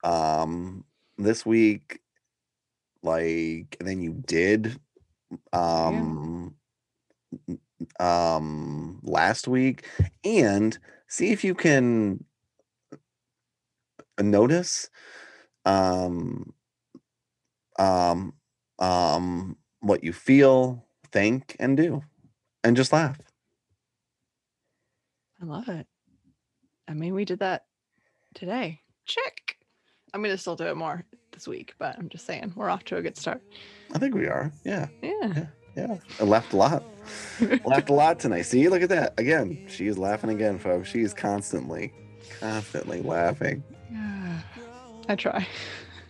um 0.04 0.84
this 1.18 1.44
week 1.44 2.00
like 3.02 3.76
than 3.80 4.00
you 4.00 4.12
did 4.26 4.78
um 5.52 6.54
n- 7.48 7.58
um 8.00 9.00
last 9.02 9.48
week 9.48 9.86
and 10.24 10.78
see 11.08 11.30
if 11.32 11.42
you 11.44 11.54
can 11.54 12.24
notice 14.20 14.88
um 15.64 16.52
um 17.78 18.32
um 18.78 19.56
what 19.80 20.02
you 20.04 20.12
feel 20.12 20.86
think 21.12 21.56
and 21.58 21.76
do 21.76 22.02
and 22.68 22.76
just 22.76 22.92
laugh 22.92 23.18
I 25.40 25.44
love 25.44 25.68
it. 25.68 25.86
I 26.88 26.94
mean, 26.94 27.14
we 27.14 27.24
did 27.24 27.38
that 27.38 27.66
today. 28.34 28.80
Check. 29.06 29.56
I'm 30.12 30.20
gonna 30.22 30.36
still 30.36 30.56
do 30.56 30.64
it 30.64 30.76
more 30.76 31.04
this 31.30 31.46
week, 31.46 31.74
but 31.78 31.96
I'm 31.96 32.08
just 32.08 32.26
saying 32.26 32.54
we're 32.56 32.68
off 32.70 32.82
to 32.86 32.96
a 32.96 33.02
good 33.02 33.16
start. 33.16 33.40
i 33.94 33.98
think 33.98 34.14
we 34.16 34.26
are 34.26 34.50
yeah 34.64 34.88
Yeah. 35.00 35.46
yeah 35.76 35.96
i 36.20 36.24
laughed 36.24 36.52
a 36.52 36.56
lot 36.56 36.82
laughed 37.64 37.88
a 37.90 37.92
lot 37.92 38.18
tonight 38.18 38.42
see 38.42 38.68
look 38.68 38.82
at 38.82 38.88
that 38.88 39.14
again 39.16 39.64
she 39.68 39.86
is 39.86 39.96
laughing 39.96 40.30
again 40.30 40.58
folks 40.58 40.88
she 40.90 41.00
is 41.02 41.14
constantly 41.14 41.92
constantly 42.40 43.00
laughing 43.02 43.62
I 45.08 45.14
try. 45.16 45.46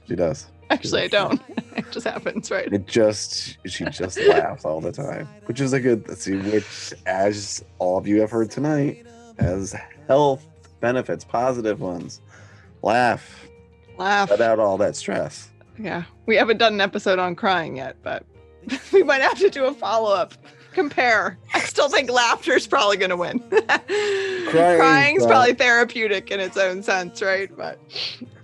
she 0.08 0.16
does 0.16 0.46
Actually, 0.70 1.02
I 1.02 1.08
don't. 1.08 1.40
it 1.88 1.92
just 1.92 2.07
happens, 2.07 2.51
right? 2.51 2.72
it 2.72 2.87
just 2.87 3.59
she 3.66 3.85
just 3.87 4.18
laughs 4.29 4.64
all 4.64 4.81
the 4.81 4.92
time 4.92 5.27
which 5.46 5.61
is 5.61 5.72
a 5.72 5.81
good 5.81 6.07
let's 6.09 6.22
see 6.22 6.37
which 6.37 6.92
as 7.07 7.64
all 7.79 7.96
of 7.98 8.07
you 8.07 8.20
have 8.20 8.31
heard 8.31 8.51
tonight 8.51 9.05
has 9.38 9.74
health 10.07 10.46
benefits 10.81 11.24
positive 11.24 11.81
ones 11.81 12.20
laugh 12.83 13.46
Laugh. 13.96 14.31
let 14.31 14.40
out 14.40 14.59
all 14.61 14.77
that 14.79 14.94
stress 14.94 15.48
Yeah. 15.79 16.05
We 16.27 16.37
haven't 16.37 16.59
done 16.59 16.74
an 16.74 16.81
episode 16.81 17.18
on 17.18 17.35
crying 17.37 17.77
yet, 17.77 17.96
but 18.03 18.24
we 18.92 19.03
might 19.03 19.22
have 19.22 19.38
to 19.38 19.48
do 19.51 19.64
a 19.66 19.74
follow 19.74 20.12
up. 20.14 20.35
Compare. 20.72 21.38
I 21.55 21.61
still 21.61 21.88
think 21.88 22.11
laughter 22.11 22.53
is 22.53 22.66
probably 22.66 22.96
going 22.96 23.11
to 23.11 23.16
win. 23.16 23.38
Crying's 24.51 25.24
uh, 25.24 25.27
probably 25.29 25.55
therapeutic 25.55 26.31
in 26.31 26.38
its 26.40 26.57
own 26.57 26.83
sense, 26.83 27.22
right? 27.22 27.51
But 27.57 27.79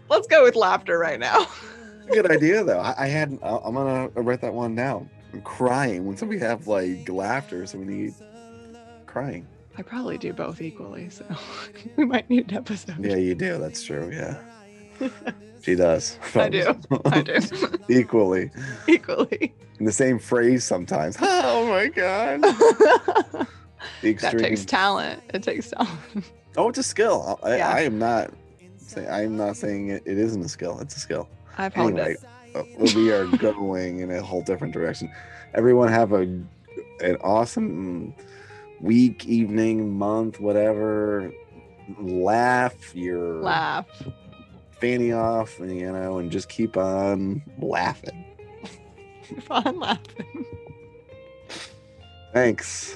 let's 0.09 0.27
go 0.27 0.43
with 0.45 0.57
laughter 0.57 0.99
right 0.99 1.21
now. 1.21 1.47
good 2.13 2.31
idea 2.31 2.63
though 2.65 2.81
i, 2.81 2.95
I 2.99 3.07
had 3.09 3.39
I- 3.43 3.59
i'm 3.65 3.75
gonna 3.75 4.09
write 4.17 4.41
that 4.43 4.55
one 4.55 4.75
down 4.75 5.09
I'm 5.33 5.43
crying 5.43 6.07
when 6.07 6.17
somebody 6.17 6.39
have 6.41 6.67
like 6.69 7.09
laughter 7.09 7.67
so 7.67 7.79
we 7.79 7.85
need 7.87 8.15
crying 9.07 9.47
I 9.77 9.83
probably 9.83 10.17
do 10.19 10.33
both 10.33 10.63
equally, 10.63 11.11
so 11.11 11.25
we 11.97 12.05
might 12.05 12.31
need 12.31 12.53
an 12.53 12.59
episode. 12.59 13.05
yeah 13.05 13.17
you 13.17 13.35
do 13.35 13.59
that's 13.59 13.83
true 13.83 14.09
yeah 14.13 14.39
She 15.63 15.75
does. 15.75 16.19
I 16.37 16.49
do. 16.51 16.79
I 17.07 17.23
do. 17.23 17.39
Equally. 17.89 18.51
Equally. 18.87 19.55
In 19.81 19.87
the 19.87 19.93
same 19.93 20.19
phrase 20.19 20.63
sometimes. 20.63 21.17
Oh 21.21 21.67
my 21.69 21.87
god. 21.89 22.43
that 22.43 24.39
takes 24.39 24.65
talent. 24.67 25.23
It 25.33 25.43
takes 25.43 25.71
talent. 25.71 25.91
oh, 26.59 26.69
it's 26.69 26.79
a 26.79 26.83
skill. 26.83 27.41
I, 27.43 27.57
Yeah. 27.57 27.69
I 27.71 27.81
am 27.81 27.99
not 27.99 28.31
saying 28.77 29.09
I 29.09 29.25
am 29.25 29.37
not 29.39 29.57
saying 29.57 29.89
it, 29.89 30.03
it 30.07 30.19
isn't 30.19 30.43
a 30.45 30.49
skill. 30.49 30.79
It's 30.81 30.97
a 30.97 31.01
skill. 31.01 31.29
I've 31.57 31.75
honed 31.75 31.99
Anyway, 31.99 32.17
uh, 32.55 32.63
we 32.95 33.11
are 33.11 33.27
going 33.39 34.01
in 34.01 34.11
a 34.11 34.23
whole 34.23 34.43
different 34.43 34.73
direction. 34.73 35.11
Everyone 35.55 35.89
have 35.89 36.13
a 36.13 36.23
an 37.01 37.17
awesome 37.23 38.15
week, 38.81 39.27
evening, 39.27 39.97
month, 39.97 40.41
whatever. 40.41 41.33
Laugh 41.99 42.95
your 42.95 43.43
Laugh. 43.43 43.87
fanny 44.81 45.13
off, 45.13 45.59
you 45.59 45.93
know, 45.93 46.19
and 46.19 46.31
just 46.31 46.49
keep 46.49 46.77
on 46.77 47.43
laughing. 47.59 48.25
Keep 49.29 49.51
on 49.51 49.81
laughing. 49.81 50.47
Thanks. 52.35 52.95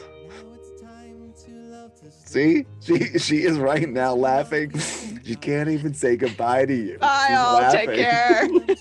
See, 2.29 2.67
she 2.81 3.19
she 3.19 3.43
is 3.45 3.59
right 3.59 3.89
now 3.89 4.15
laughing. 4.15 4.79
She 5.25 5.35
can't 5.35 5.71
even 5.71 5.95
say 5.95 6.15
goodbye 6.17 6.67
to 6.67 6.75
you. 6.75 6.99
Bye, 6.99 7.25
She's 7.29 7.39
all. 7.39 7.73
Take 7.73 7.89
laughing. 7.89 8.67
care. 8.67 8.77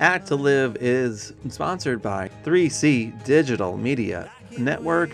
Act 0.00 0.28
to 0.28 0.36
Live 0.36 0.76
is 0.80 1.34
sponsored 1.50 2.00
by 2.00 2.30
3C 2.42 3.22
Digital 3.24 3.76
Media 3.76 4.30
Network 4.58 5.10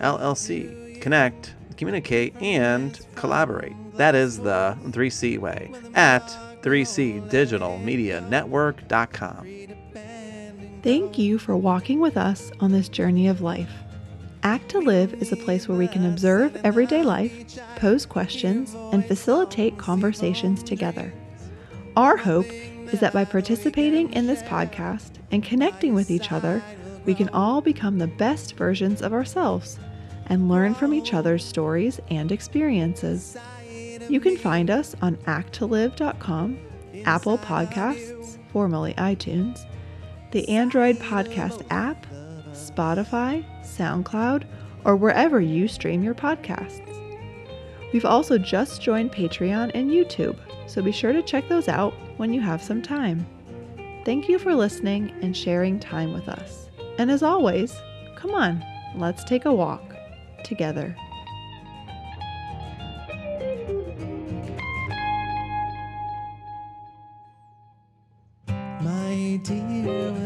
LLC. 0.00 1.00
Connect, 1.00 1.54
communicate, 1.78 2.36
and 2.42 3.00
collaborate. 3.14 3.72
That 3.96 4.14
is 4.14 4.40
the 4.40 4.76
3C 4.84 5.38
way 5.38 5.72
at 5.94 6.22
3cdigitalmedianetwork.com. 6.62 9.50
Thank 10.82 11.18
you 11.18 11.38
for 11.38 11.56
walking 11.56 12.00
with 12.00 12.18
us 12.18 12.52
on 12.60 12.72
this 12.72 12.90
journey 12.90 13.26
of 13.28 13.40
life. 13.40 13.70
Act 14.44 14.68
to 14.68 14.78
Live 14.78 15.14
is 15.22 15.32
a 15.32 15.38
place 15.38 15.66
where 15.66 15.78
we 15.78 15.88
can 15.88 16.04
observe 16.04 16.54
everyday 16.64 17.02
life, 17.02 17.58
pose 17.76 18.04
questions, 18.04 18.74
and 18.92 19.02
facilitate 19.02 19.78
conversations 19.78 20.62
together. 20.62 21.14
Our 21.96 22.18
hope 22.18 22.50
is 22.92 23.00
that 23.00 23.14
by 23.14 23.24
participating 23.24 24.12
in 24.12 24.26
this 24.26 24.42
podcast 24.42 25.12
and 25.30 25.42
connecting 25.42 25.94
with 25.94 26.10
each 26.10 26.30
other, 26.30 26.62
we 27.06 27.14
can 27.14 27.30
all 27.30 27.62
become 27.62 27.96
the 27.96 28.06
best 28.06 28.54
versions 28.54 29.00
of 29.00 29.14
ourselves 29.14 29.78
and 30.26 30.50
learn 30.50 30.74
from 30.74 30.92
each 30.92 31.14
other's 31.14 31.42
stories 31.42 31.98
and 32.10 32.30
experiences. 32.30 33.38
You 34.10 34.20
can 34.20 34.36
find 34.36 34.68
us 34.68 34.94
on 35.00 35.16
acttolive.com, 35.24 36.58
Apple 37.06 37.38
Podcasts, 37.38 38.38
formerly 38.52 38.92
iTunes, 38.94 39.64
the 40.32 40.46
Android 40.50 40.96
Podcast 40.96 41.64
app, 41.70 42.06
Spotify, 42.54 43.44
SoundCloud, 43.62 44.44
or 44.84 44.96
wherever 44.96 45.40
you 45.40 45.68
stream 45.68 46.02
your 46.02 46.14
podcasts. 46.14 46.82
We've 47.92 48.04
also 48.04 48.38
just 48.38 48.82
joined 48.82 49.12
Patreon 49.12 49.70
and 49.74 49.90
YouTube, 49.90 50.38
so 50.66 50.82
be 50.82 50.92
sure 50.92 51.12
to 51.12 51.22
check 51.22 51.48
those 51.48 51.68
out 51.68 51.94
when 52.16 52.32
you 52.32 52.40
have 52.40 52.62
some 52.62 52.82
time. 52.82 53.26
Thank 54.04 54.28
you 54.28 54.38
for 54.38 54.54
listening 54.54 55.12
and 55.22 55.36
sharing 55.36 55.78
time 55.78 56.12
with 56.12 56.28
us. 56.28 56.68
And 56.98 57.10
as 57.10 57.22
always, 57.22 57.74
come 58.16 58.34
on, 58.34 58.64
let's 58.96 59.24
take 59.24 59.44
a 59.44 59.52
walk 59.52 59.94
together. 60.44 60.96
My 68.48 69.40
dear, 69.42 70.23